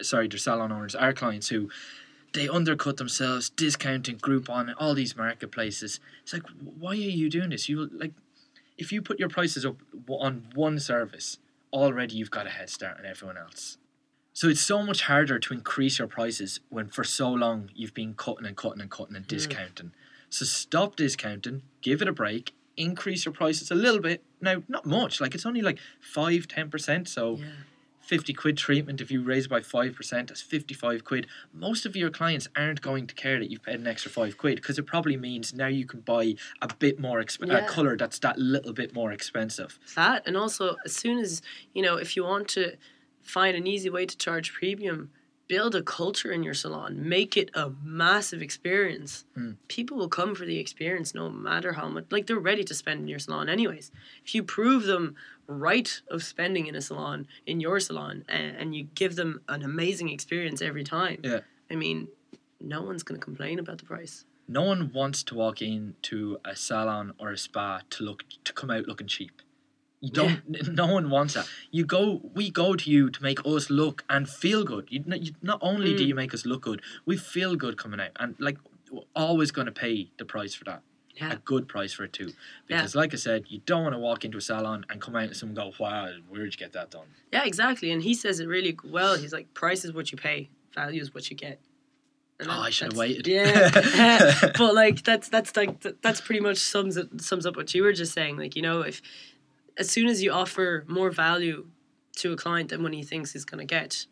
sorry, 0.00 0.28
there's 0.28 0.44
salon 0.44 0.72
owners. 0.72 0.94
Our 0.94 1.12
clients 1.12 1.48
who 1.48 1.70
they 2.32 2.48
undercut 2.48 2.98
themselves, 2.98 3.50
discounting 3.50 4.18
Groupon, 4.18 4.74
all 4.78 4.94
these 4.94 5.16
marketplaces. 5.16 5.98
It's 6.22 6.32
like, 6.34 6.42
why 6.62 6.90
are 6.90 6.94
you 6.94 7.28
doing 7.30 7.50
this? 7.50 7.68
You 7.68 7.86
like, 7.92 8.12
if 8.76 8.92
you 8.92 9.02
put 9.02 9.18
your 9.18 9.28
prices 9.30 9.64
up 9.66 9.76
on 10.08 10.50
one 10.54 10.78
service, 10.78 11.38
already 11.72 12.16
you've 12.16 12.30
got 12.30 12.46
a 12.46 12.50
head 12.50 12.70
start 12.70 12.98
on 12.98 13.06
everyone 13.06 13.36
else. 13.38 13.78
So 14.38 14.48
it's 14.48 14.60
so 14.60 14.84
much 14.84 15.02
harder 15.02 15.40
to 15.40 15.52
increase 15.52 15.98
your 15.98 16.06
prices 16.06 16.60
when 16.68 16.90
for 16.90 17.02
so 17.02 17.28
long 17.28 17.70
you've 17.74 17.92
been 17.92 18.14
cutting 18.14 18.46
and 18.46 18.56
cutting 18.56 18.80
and 18.80 18.88
cutting 18.88 19.16
and 19.16 19.24
hmm. 19.24 19.34
discounting. 19.34 19.90
So 20.30 20.44
stop 20.44 20.94
discounting, 20.94 21.62
give 21.82 22.02
it 22.02 22.06
a 22.06 22.12
break, 22.12 22.52
increase 22.76 23.24
your 23.24 23.32
prices 23.32 23.72
a 23.72 23.74
little 23.74 24.00
bit. 24.00 24.22
Now, 24.40 24.62
not 24.68 24.86
much, 24.86 25.20
like 25.20 25.34
it's 25.34 25.44
only 25.44 25.60
like 25.60 25.80
5 26.00 26.46
10%. 26.46 27.08
So 27.08 27.38
Yeah. 27.38 27.46
50 28.00 28.32
quid 28.32 28.56
treatment 28.56 29.00
if 29.02 29.10
you 29.10 29.22
raise 29.22 29.48
by 29.48 29.60
5% 29.60 30.28
that's 30.28 30.40
55 30.40 31.04
quid 31.04 31.26
most 31.52 31.84
of 31.84 31.94
your 31.94 32.08
clients 32.08 32.48
aren't 32.56 32.80
going 32.80 33.06
to 33.06 33.14
care 33.14 33.38
that 33.38 33.50
you've 33.50 33.62
paid 33.62 33.74
an 33.74 33.86
extra 33.86 34.10
5 34.10 34.38
quid 34.38 34.56
because 34.56 34.78
it 34.78 34.86
probably 34.86 35.18
means 35.18 35.52
now 35.52 35.66
you 35.66 35.84
can 35.84 36.00
buy 36.00 36.34
a 36.62 36.74
bit 36.78 36.98
more 36.98 37.22
exp- 37.22 37.46
Yeah. 37.46 37.58
a 37.58 37.68
color 37.68 37.98
that's 37.98 38.18
that 38.20 38.38
little 38.38 38.72
bit 38.72 38.94
more 38.94 39.12
expensive 39.12 39.78
that 39.94 40.22
and 40.26 40.38
also 40.38 40.76
as 40.86 40.96
soon 40.96 41.18
as 41.18 41.42
you 41.74 41.82
know 41.82 41.96
if 41.96 42.16
you 42.16 42.24
want 42.24 42.48
to 42.48 42.78
find 43.28 43.56
an 43.56 43.66
easy 43.66 43.90
way 43.90 44.06
to 44.06 44.16
charge 44.16 44.52
premium 44.52 45.10
build 45.48 45.74
a 45.74 45.82
culture 45.82 46.30
in 46.30 46.42
your 46.42 46.52
salon 46.54 47.08
make 47.08 47.34
it 47.36 47.50
a 47.54 47.70
massive 47.82 48.42
experience 48.42 49.24
Mm. 49.36 49.56
people 49.68 49.96
will 49.96 50.08
come 50.08 50.34
for 50.34 50.44
the 50.44 50.58
experience 50.58 51.14
no 51.14 51.30
matter 51.30 51.72
how 51.72 51.88
much 51.88 52.06
like 52.10 52.26
they're 52.26 52.38
ready 52.38 52.64
to 52.64 52.74
spend 52.74 53.00
in 53.00 53.08
your 53.08 53.18
salon 53.18 53.48
anyways 53.48 53.90
if 54.24 54.34
you 54.34 54.42
prove 54.42 54.84
them 54.84 55.14
right 55.46 56.00
of 56.10 56.22
spending 56.22 56.66
in 56.66 56.74
a 56.74 56.80
salon 56.82 57.26
in 57.46 57.60
your 57.60 57.80
salon 57.80 58.24
and, 58.28 58.56
and 58.56 58.74
you 58.76 58.84
give 58.94 59.16
them 59.16 59.40
an 59.48 59.62
amazing 59.62 60.08
experience 60.10 60.60
every 60.60 60.84
time 60.84 61.18
Yeah. 61.24 61.40
i 61.70 61.74
mean 61.76 62.08
no 62.60 62.82
one's 62.82 63.02
going 63.02 63.18
to 63.20 63.24
complain 63.24 63.58
about 63.58 63.78
the 63.78 63.84
price 63.84 64.24
no 64.50 64.62
one 64.62 64.92
wants 64.92 65.22
to 65.24 65.34
walk 65.34 65.60
into 65.62 66.38
a 66.44 66.54
salon 66.56 67.12
or 67.18 67.30
a 67.30 67.38
spa 67.38 67.80
to 67.90 68.04
look 68.04 68.24
to 68.44 68.52
come 68.52 68.70
out 68.70 68.86
looking 68.86 69.06
cheap 69.06 69.40
you 70.00 70.10
don't 70.10 70.40
no 70.74 70.86
one 70.86 71.10
wants 71.10 71.34
that 71.34 71.48
you 71.72 71.84
go 71.84 72.20
we 72.34 72.50
go 72.50 72.74
to 72.76 72.88
you 72.90 73.10
to 73.10 73.20
make 73.22 73.40
us 73.44 73.68
look 73.68 74.04
and 74.08 74.28
feel 74.28 74.62
good 74.64 74.86
you, 74.90 75.02
not- 75.06 75.20
you 75.22 75.32
not 75.42 75.58
only 75.60 75.94
do 75.96 76.04
Mm. 76.04 76.08
you 76.08 76.14
make 76.14 76.32
us 76.32 76.46
look 76.46 76.62
good 76.62 76.80
we 77.04 77.16
feel 77.16 77.56
good 77.56 77.76
coming 77.76 77.98
out 78.00 78.10
and 78.20 78.36
like 78.38 78.58
we're 78.92 79.02
always 79.16 79.50
going 79.50 79.66
to 79.66 79.72
pay 79.72 80.10
the 80.18 80.24
price 80.24 80.54
for 80.54 80.64
that 80.64 80.82
yeah 81.14 81.32
a 81.32 81.36
good 81.36 81.66
price 81.66 81.92
for 81.92 82.04
it 82.04 82.12
too. 82.12 82.32
Because, 82.68 82.94
like 82.94 83.12
I 83.12 83.16
said, 83.16 83.46
you 83.48 83.60
don't 83.66 83.82
want 83.82 83.94
to 83.94 83.98
walk 83.98 84.24
into 84.24 84.38
a 84.38 84.40
salon 84.40 84.86
and 84.88 85.00
come 85.00 85.16
out 85.16 85.24
and 85.24 85.36
someone 85.36 85.56
go, 85.56 85.72
"Wow, 85.80 86.08
where'd 86.28 86.52
you 86.54 86.58
get 86.58 86.72
that 86.74 86.92
done?" 86.92 87.08
Yeah, 87.32 87.44
exactly. 87.44 87.90
And 87.90 88.00
he 88.04 88.14
says 88.14 88.38
it 88.38 88.46
really 88.46 88.78
well. 88.84 89.18
He's 89.18 89.32
like, 89.32 89.52
price 89.52 89.84
is 89.84 89.92
what 89.92 90.12
you 90.12 90.16
pay, 90.16 90.48
value 90.74 91.02
is 91.02 91.12
what 91.12 91.28
you 91.28 91.36
get. 91.36 91.58
And 92.38 92.48
Oh, 92.48 92.60
I 92.60 92.70
should 92.70 92.92
have 92.92 92.96
waited. 92.96 93.26
Yeah, 93.26 93.68
but 94.56 94.74
like 94.76 95.02
that's 95.02 95.28
that's 95.28 95.56
like 95.56 95.80
that's 96.02 96.20
pretty 96.20 96.40
much 96.40 96.58
sums 96.58 96.96
it 96.96 97.08
sums 97.20 97.44
up 97.46 97.56
what 97.56 97.74
you 97.74 97.82
were 97.82 97.92
just 97.92 98.12
saying. 98.12 98.36
Like 98.36 98.54
you 98.54 98.62
know, 98.62 98.82
if 98.82 99.02
as 99.78 99.90
soon 99.90 100.08
as 100.08 100.22
you 100.22 100.32
offer 100.32 100.84
more 100.88 101.10
value 101.10 101.66
to 102.16 102.32
a 102.32 102.36
client 102.36 102.70
than 102.70 102.82
what 102.82 102.92
he 102.92 103.02
thinks 103.02 103.32
he's 103.32 103.44
gonna 103.44 103.64
get, 103.64 104.06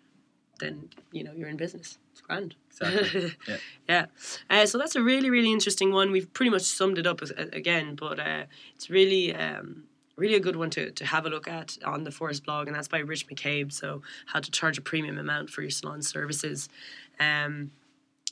then 0.61 0.88
you 1.12 1.24
know 1.24 1.33
you're 1.35 1.48
in 1.48 1.57
business. 1.57 1.98
It's 2.12 2.20
grand. 2.20 2.55
Exactly. 2.70 3.35
Yeah. 3.48 3.57
yeah. 3.88 4.07
Uh, 4.48 4.66
so 4.66 4.79
that's 4.79 4.96
a 4.96 5.02
really 5.02 5.31
really 5.31 5.52
interesting 5.52 5.92
one. 5.92 6.11
We've 6.11 6.33
pretty 6.33 6.50
much 6.50 6.62
summed 6.62 6.98
it 6.98 7.07
up 7.07 7.22
as, 7.22 7.31
again, 7.31 7.96
but 7.96 8.18
uh, 8.18 8.44
it's 8.74 8.90
really. 8.90 9.35
Um, 9.35 9.85
Really 10.18 10.37
a 10.37 10.40
good 10.40 10.57
one 10.57 10.70
to, 10.70 10.90
to 10.92 11.05
have 11.05 11.26
a 11.26 11.29
look 11.29 11.46
at 11.46 11.76
on 11.85 12.05
the 12.05 12.11
Phorest 12.11 12.42
blog, 12.42 12.68
and 12.68 12.74
that's 12.74 12.88
by 12.88 13.00
Rich 13.00 13.29
McCabe. 13.29 13.70
So, 13.70 14.00
how 14.24 14.40
to 14.40 14.50
charge 14.50 14.79
a 14.79 14.81
premium 14.81 15.18
amount 15.18 15.50
for 15.50 15.61
your 15.61 15.70
salon 15.70 16.00
services. 16.00 16.70
Um, 17.20 17.70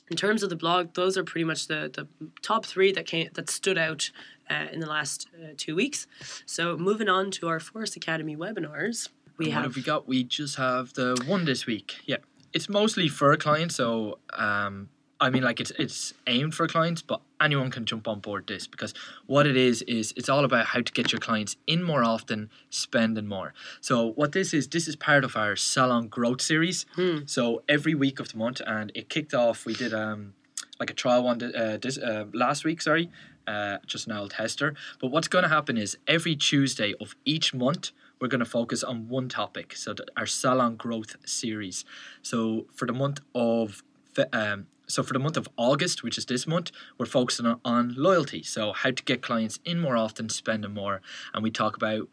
in 0.09 0.17
terms 0.17 0.43
of 0.43 0.49
the 0.49 0.55
blog, 0.55 0.93
those 0.93 1.17
are 1.17 1.23
pretty 1.23 1.45
much 1.45 1.67
the, 1.67 1.91
the 1.93 2.07
top 2.41 2.65
three 2.65 2.91
that 2.91 3.05
came 3.05 3.29
that 3.33 3.49
stood 3.49 3.77
out 3.77 4.11
uh, 4.49 4.67
in 4.71 4.79
the 4.79 4.87
last 4.87 5.27
uh, 5.41 5.53
two 5.57 5.75
weeks. 5.75 6.07
So, 6.45 6.77
moving 6.77 7.09
on 7.09 7.31
to 7.31 7.47
our 7.47 7.59
Phorest 7.59 7.95
Academy 7.95 8.35
webinars, 8.35 9.09
we 9.37 9.49
have 9.49 9.63
have 9.63 9.75
we 9.75 9.81
got? 9.81 10.07
We 10.07 10.23
just 10.23 10.55
have 10.57 10.93
the 10.93 11.21
one 11.25 11.45
this 11.45 11.65
week. 11.65 11.95
Yeah, 12.05 12.17
it's 12.53 12.69
mostly 12.69 13.07
for 13.07 13.31
a 13.31 13.37
client, 13.37 13.71
so 13.71 14.19
um, 14.33 14.89
I 15.19 15.29
mean, 15.29 15.43
like 15.43 15.59
it's 15.59 15.71
it's 15.77 16.13
aimed 16.27 16.53
for 16.55 16.67
clients, 16.67 17.01
but 17.01 17.21
anyone 17.41 17.71
can 17.71 17.85
jump 17.85 18.07
on 18.07 18.19
board 18.19 18.47
this 18.47 18.67
because 18.67 18.93
what 19.25 19.45
it 19.47 19.57
is 19.57 19.81
is 19.83 20.13
it's 20.15 20.29
all 20.29 20.45
about 20.45 20.67
how 20.67 20.81
to 20.81 20.91
get 20.91 21.11
your 21.11 21.19
clients 21.19 21.57
in 21.67 21.83
more 21.83 22.03
often, 22.03 22.49
spending 22.69 23.27
more. 23.27 23.53
So 23.81 24.11
what 24.13 24.31
this 24.31 24.53
is, 24.53 24.67
this 24.67 24.87
is 24.87 24.95
part 24.95 25.23
of 25.23 25.35
our 25.35 25.55
salon 25.55 26.07
growth 26.07 26.41
series. 26.41 26.85
Hmm. 26.95 27.19
So 27.25 27.63
every 27.67 27.95
week 27.95 28.19
of 28.19 28.31
the 28.31 28.37
month, 28.37 28.61
and 28.65 28.91
it 28.95 29.09
kicked 29.09 29.33
off. 29.33 29.65
We 29.65 29.73
did 29.73 29.93
um 29.93 30.33
like 30.79 30.89
a 30.89 30.93
trial 30.93 31.23
one 31.23 31.41
uh, 31.41 31.77
this 31.81 31.97
uh, 31.97 32.25
last 32.33 32.65
week. 32.65 32.81
Sorry, 32.81 33.09
uh, 33.47 33.77
just 33.85 34.07
an 34.07 34.13
old 34.13 34.31
tester. 34.31 34.75
But 34.99 35.07
what's 35.07 35.27
going 35.27 35.43
to 35.43 35.49
happen 35.49 35.77
is 35.77 35.97
every 36.07 36.35
Tuesday 36.35 36.93
of 36.99 37.15
each 37.25 37.53
month, 37.53 37.91
we're 38.19 38.27
going 38.27 38.39
to 38.39 38.45
focus 38.45 38.83
on 38.83 39.07
one 39.07 39.29
topic. 39.29 39.75
So 39.75 39.93
our 40.15 40.25
salon 40.25 40.77
growth 40.77 41.15
series. 41.25 41.85
So 42.21 42.67
for 42.73 42.85
the 42.85 42.93
month 42.93 43.21
of 43.33 43.83
um, 44.31 44.67
so 44.87 45.03
for 45.03 45.13
the 45.13 45.19
month 45.19 45.35
of 45.35 45.49
August, 45.57 46.03
which 46.03 46.17
is 46.17 46.25
this 46.25 46.45
month, 46.47 46.71
we're 46.97 47.05
focusing 47.05 47.55
on, 47.65 47.93
loyalty. 47.97 48.43
So 48.43 48.71
how 48.71 48.91
to 48.91 49.03
get 49.03 49.21
clients 49.21 49.59
in 49.65 49.79
more 49.79 49.97
often, 49.97 50.29
spend 50.29 50.63
them 50.63 50.73
more, 50.73 51.01
and 51.33 51.43
we 51.43 51.51
talk 51.51 51.75
about 51.75 52.07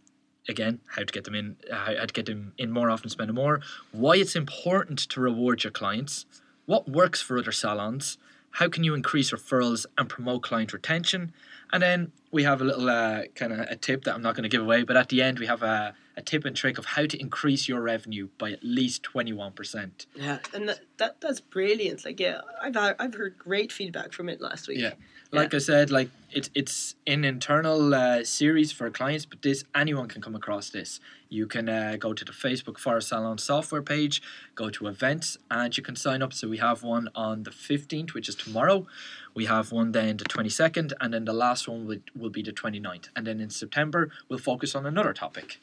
again 0.48 0.80
how 0.88 1.02
to 1.02 1.12
get 1.12 1.24
them 1.24 1.34
in, 1.34 1.56
how 1.70 1.96
how 1.96 2.06
to 2.06 2.12
get 2.12 2.26
them 2.26 2.52
in 2.58 2.70
more 2.70 2.90
often, 2.90 3.10
spend 3.10 3.28
them 3.28 3.36
more. 3.36 3.60
Why 3.92 4.16
it's 4.16 4.34
important 4.34 4.98
to 5.10 5.20
reward 5.20 5.64
your 5.64 5.70
clients. 5.70 6.26
What 6.64 6.88
works 6.88 7.20
for 7.20 7.38
other 7.38 7.52
salons. 7.52 8.18
How 8.52 8.68
can 8.68 8.84
you 8.84 8.94
increase 8.94 9.32
referrals 9.32 9.86
and 9.98 10.08
promote 10.08 10.42
client 10.42 10.72
retention? 10.72 11.32
And 11.72 11.82
then 11.82 12.12
we 12.30 12.42
have 12.44 12.60
a 12.60 12.64
little 12.64 12.88
uh, 12.88 13.22
kind 13.34 13.52
of 13.52 13.60
a 13.60 13.76
tip 13.76 14.04
that 14.04 14.14
I'm 14.14 14.22
not 14.22 14.34
going 14.34 14.44
to 14.44 14.48
give 14.48 14.62
away, 14.62 14.82
but 14.82 14.96
at 14.96 15.08
the 15.08 15.22
end 15.22 15.38
we 15.38 15.46
have 15.46 15.62
a, 15.62 15.94
a 16.16 16.22
tip 16.22 16.44
and 16.44 16.55
trick 16.57 16.79
of 16.79 16.85
how 16.85 17.07
to 17.07 17.20
increase 17.20 17.68
your 17.68 17.81
revenue 17.81 18.29
by 18.38 18.51
at 18.51 18.62
least 18.62 19.03
21%. 19.03 20.07
yeah, 20.14 20.38
and 20.55 20.68
that, 20.68 20.81
that 20.98 21.20
that's 21.20 21.40
brilliant. 21.40 22.05
Like 22.05 22.20
yeah, 22.20 22.40
I've 22.61 22.77
I've 22.77 23.14
heard 23.14 23.38
great 23.38 23.72
feedback 23.72 24.12
from 24.12 24.29
it 24.29 24.40
last 24.40 24.68
week. 24.68 24.79
Yeah. 24.79 24.94
Like 25.35 25.55
I 25.55 25.59
said, 25.59 25.90
like 25.90 26.11
it's 26.31 26.51
it's 26.55 26.94
an 27.07 27.25
internal 27.25 27.94
uh, 27.94 28.22
series 28.22 28.70
for 28.70 28.90
clients, 28.90 29.25
but 29.25 29.40
this 29.40 29.64
anyone 29.75 30.07
can 30.07 30.20
come 30.20 30.35
across 30.35 30.68
this. 30.68 31.01
You 31.31 31.46
can 31.46 31.70
uh, 31.70 31.96
go 31.98 32.12
to 32.12 32.22
the 32.22 32.33
Facebook 32.33 32.79
Phorest 32.79 33.09
Salon 33.09 33.38
software 33.38 33.81
page, 33.81 34.20
go 34.55 34.68
to 34.68 34.88
events, 34.88 35.38
and 35.51 35.75
you 35.75 35.83
can 35.83 35.96
sign 35.96 36.20
up. 36.22 36.35
So 36.35 36.48
we 36.48 36.59
have 36.59 36.83
one 36.83 37.09
on 37.14 37.44
the 37.44 37.51
fifteenth, 37.51 38.12
which 38.12 38.29
is 38.29 38.35
tomorrow. 38.35 38.87
We 39.35 39.46
have 39.46 39.72
one 39.72 39.92
then 39.92 40.18
the 40.18 40.25
twenty 40.25 40.51
second, 40.51 40.92
and 41.01 41.14
then 41.14 41.25
the 41.25 41.33
last 41.33 41.66
one 41.66 41.87
will, 41.87 42.01
will 42.14 42.29
be 42.29 42.42
the 42.42 42.53
29th. 42.53 43.09
And 43.16 43.27
then 43.27 43.40
in 43.40 43.48
September 43.48 44.11
we'll 44.29 44.38
focus 44.38 44.75
on 44.75 44.85
another 44.85 45.14
topic. 45.14 45.59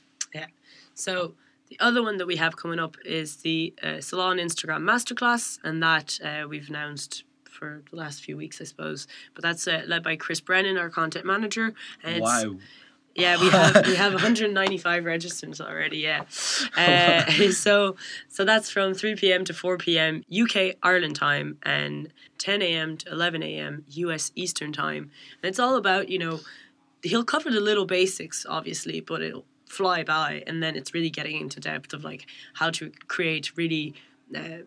So 0.93 1.35
the 1.69 1.79
other 1.79 2.03
one 2.03 2.17
that 2.17 2.27
we 2.27 2.35
have 2.37 2.57
coming 2.57 2.79
up 2.79 2.97
is 3.05 3.37
the 3.37 3.73
uh, 3.81 4.01
Salon 4.01 4.37
Instagram 4.37 4.81
Masterclass, 4.81 5.59
and 5.63 5.81
that 5.81 6.19
uh, 6.23 6.47
we've 6.47 6.67
announced 6.67 7.23
for 7.49 7.83
the 7.89 7.95
last 7.95 8.23
few 8.23 8.35
weeks, 8.35 8.59
I 8.59 8.63
suppose. 8.63 9.07
But 9.33 9.43
that's 9.43 9.67
uh, 9.67 9.83
led 9.85 10.03
by 10.03 10.15
Chris 10.15 10.41
Brennan, 10.41 10.77
our 10.77 10.89
content 10.89 11.25
manager. 11.25 11.73
And 12.03 12.21
wow. 12.21 12.55
Yeah, 13.15 13.39
we 13.39 13.49
have 13.49 13.87
we 13.87 13.95
have 13.95 14.13
195 14.13 15.03
registrants 15.03 15.59
already. 15.59 15.97
Yeah, 15.97 16.23
uh, 16.77 17.29
so 17.51 17.95
so 18.29 18.45
that's 18.45 18.69
from 18.69 18.93
3 18.93 19.15
p.m. 19.15 19.43
to 19.45 19.53
4 19.53 19.77
p.m. 19.77 20.23
UK 20.31 20.75
Ireland 20.81 21.15
time 21.15 21.57
and 21.63 22.13
10 22.37 22.61
a.m. 22.61 22.97
to 22.97 23.11
11 23.11 23.43
a.m. 23.43 23.83
US 23.89 24.31
Eastern 24.35 24.71
time. 24.71 25.11
And 25.41 25.49
it's 25.49 25.59
all 25.59 25.75
about 25.75 26.09
you 26.09 26.19
know 26.19 26.39
he'll 27.03 27.25
cover 27.25 27.49
the 27.49 27.59
little 27.59 27.85
basics 27.85 28.45
obviously, 28.47 29.01
but 29.01 29.21
it'll 29.21 29.45
fly 29.69 30.03
by, 30.03 30.43
and 30.45 30.61
then 30.61 30.75
it's 30.75 30.93
really 30.93 31.09
getting 31.09 31.39
into 31.39 31.59
depth 31.59 31.93
of 31.93 32.03
like 32.03 32.25
how 32.55 32.69
to 32.71 32.91
create 33.07 33.55
really. 33.55 33.93
Uh, 34.35 34.63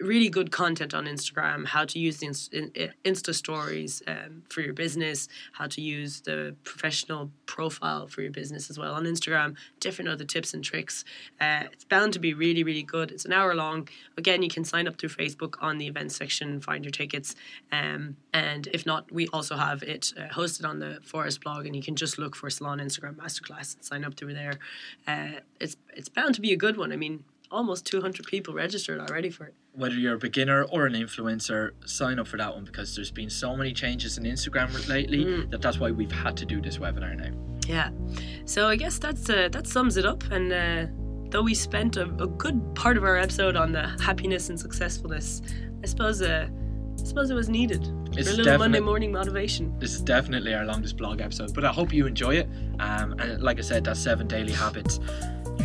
really 0.00 0.28
good 0.28 0.50
content 0.50 0.94
on 0.94 1.06
Instagram, 1.06 1.66
how 1.66 1.84
to 1.84 1.98
use 1.98 2.18
the 2.18 2.26
inst- 2.26 2.54
in- 2.54 2.70
in- 2.74 2.92
Insta 3.04 3.34
stories 3.34 4.02
um, 4.06 4.42
for 4.48 4.60
your 4.60 4.72
business, 4.72 5.28
how 5.52 5.66
to 5.66 5.80
use 5.80 6.20
the 6.20 6.54
professional 6.64 7.30
profile 7.46 8.06
for 8.06 8.22
your 8.22 8.30
business 8.30 8.70
as 8.70 8.78
well 8.78 8.94
on 8.94 9.04
Instagram, 9.04 9.56
different 9.80 10.08
other 10.08 10.24
tips 10.24 10.54
and 10.54 10.62
tricks. 10.62 11.04
Uh, 11.40 11.64
it's 11.72 11.84
bound 11.84 12.12
to 12.12 12.18
be 12.18 12.32
really, 12.32 12.62
really 12.62 12.82
good. 12.82 13.10
It's 13.10 13.24
an 13.24 13.32
hour 13.32 13.54
long. 13.54 13.88
Again, 14.16 14.42
you 14.42 14.48
can 14.48 14.64
sign 14.64 14.86
up 14.86 14.98
through 14.98 15.08
Facebook 15.10 15.54
on 15.60 15.78
the 15.78 15.86
events 15.86 16.14
section, 16.16 16.60
find 16.60 16.84
your 16.84 16.92
tickets. 16.92 17.34
Um, 17.72 18.16
and 18.32 18.68
if 18.72 18.86
not, 18.86 19.10
we 19.10 19.26
also 19.28 19.56
have 19.56 19.82
it 19.82 20.12
uh, 20.16 20.32
hosted 20.32 20.64
on 20.68 20.78
the 20.78 21.00
Phorest 21.04 21.40
blog, 21.42 21.66
and 21.66 21.74
you 21.74 21.82
can 21.82 21.96
just 21.96 22.18
look 22.18 22.36
for 22.36 22.48
Salon 22.50 22.78
Instagram 22.78 23.16
Masterclass 23.16 23.74
and 23.74 23.84
sign 23.84 24.04
up 24.04 24.14
through 24.14 24.34
there. 24.34 24.54
Uh, 25.06 25.40
it's, 25.60 25.76
it's 25.96 26.08
bound 26.08 26.34
to 26.36 26.40
be 26.40 26.52
a 26.52 26.56
good 26.56 26.76
one. 26.76 26.92
I 26.92 26.96
mean, 26.96 27.24
almost 27.50 27.86
200 27.86 28.26
people 28.26 28.54
registered 28.54 29.00
already 29.00 29.30
for 29.30 29.44
it. 29.46 29.54
Whether 29.72 29.94
you're 29.94 30.14
a 30.14 30.18
beginner 30.18 30.64
or 30.64 30.86
an 30.86 30.94
influencer, 30.94 31.70
sign 31.86 32.18
up 32.18 32.26
for 32.28 32.36
that 32.36 32.54
one 32.54 32.64
because 32.64 32.94
there's 32.94 33.10
been 33.10 33.30
so 33.30 33.56
many 33.56 33.72
changes 33.72 34.18
in 34.18 34.24
Instagram 34.24 34.68
lately 34.88 35.24
Mm. 35.24 35.50
that 35.50 35.62
that's 35.62 35.78
why 35.78 35.90
we've 35.90 36.12
had 36.12 36.36
to 36.38 36.44
do 36.44 36.60
this 36.60 36.78
webinar 36.78 37.16
now. 37.16 37.30
Yeah. 37.66 37.90
So 38.44 38.66
I 38.68 38.76
guess 38.76 38.98
that's 38.98 39.28
uh, 39.30 39.48
that 39.52 39.66
sums 39.66 39.96
it 39.96 40.04
up. 40.06 40.22
And 40.30 40.52
uh, 40.52 40.86
though 41.30 41.42
we 41.42 41.54
spent 41.54 41.96
a, 41.96 42.04
a 42.04 42.26
good 42.26 42.74
part 42.74 42.96
of 42.96 43.04
our 43.04 43.16
episode 43.16 43.56
on 43.56 43.72
the 43.72 43.86
happiness 44.00 44.48
and 44.48 44.58
successfulness, 44.58 45.42
I 45.82 45.86
suppose 45.86 46.22
uh, 46.22 46.48
I 47.00 47.04
suppose 47.04 47.30
it 47.30 47.34
was 47.34 47.48
needed 47.48 47.86
It's 48.16 48.28
for 48.28 48.34
a 48.34 48.36
little 48.38 48.58
Monday 48.58 48.80
morning 48.80 49.12
motivation. 49.12 49.78
This 49.78 49.94
is 49.94 50.00
definitely 50.00 50.52
our 50.54 50.64
longest 50.64 50.96
blog 50.96 51.20
episode, 51.20 51.54
but 51.54 51.64
I 51.64 51.68
hope 51.72 51.92
you 51.92 52.06
enjoy 52.06 52.34
it. 52.36 52.48
Um, 52.80 53.12
and 53.20 53.40
like 53.42 53.58
I 53.58 53.62
said, 53.62 53.84
that's 53.84 54.00
seven 54.00 54.26
daily 54.26 54.52
habits. 54.52 54.98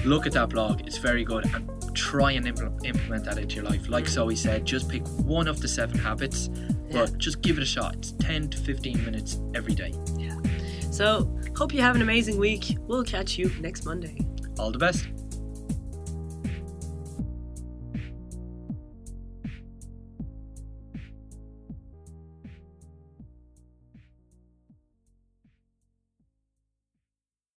Look 0.05 0.27
at 0.27 0.33
that 0.33 0.49
blog; 0.49 0.81
it's 0.81 0.97
very 0.97 1.23
good, 1.23 1.45
and 1.55 1.72
try 1.93 2.31
and 2.33 2.45
impl- 2.45 2.83
implement 2.85 3.25
that 3.25 3.37
into 3.37 3.55
your 3.55 3.65
life. 3.65 3.87
Like 3.89 4.07
Zoe 4.07 4.35
said, 4.35 4.65
just 4.65 4.89
pick 4.89 5.05
one 5.23 5.47
of 5.47 5.61
the 5.61 5.67
seven 5.67 5.97
habits, 5.97 6.49
Yeah. 6.53 7.05
but 7.05 7.17
just 7.17 7.41
give 7.41 7.57
it 7.57 7.63
a 7.63 7.65
shot. 7.65 7.95
It's 7.95 8.11
ten 8.13 8.49
to 8.49 8.57
fifteen 8.57 9.03
minutes 9.03 9.39
every 9.55 9.73
day. 9.75 9.93
So 10.91 11.29
hope 11.57 11.73
you 11.73 11.81
have 11.81 11.95
an 11.95 12.01
amazing 12.01 12.37
week. 12.37 12.77
We'll 12.87 13.03
catch 13.03 13.37
you 13.37 13.51
next 13.61 13.85
Monday. 13.85 14.17
All 14.59 14.71
the 14.71 14.77
best. 14.77 15.07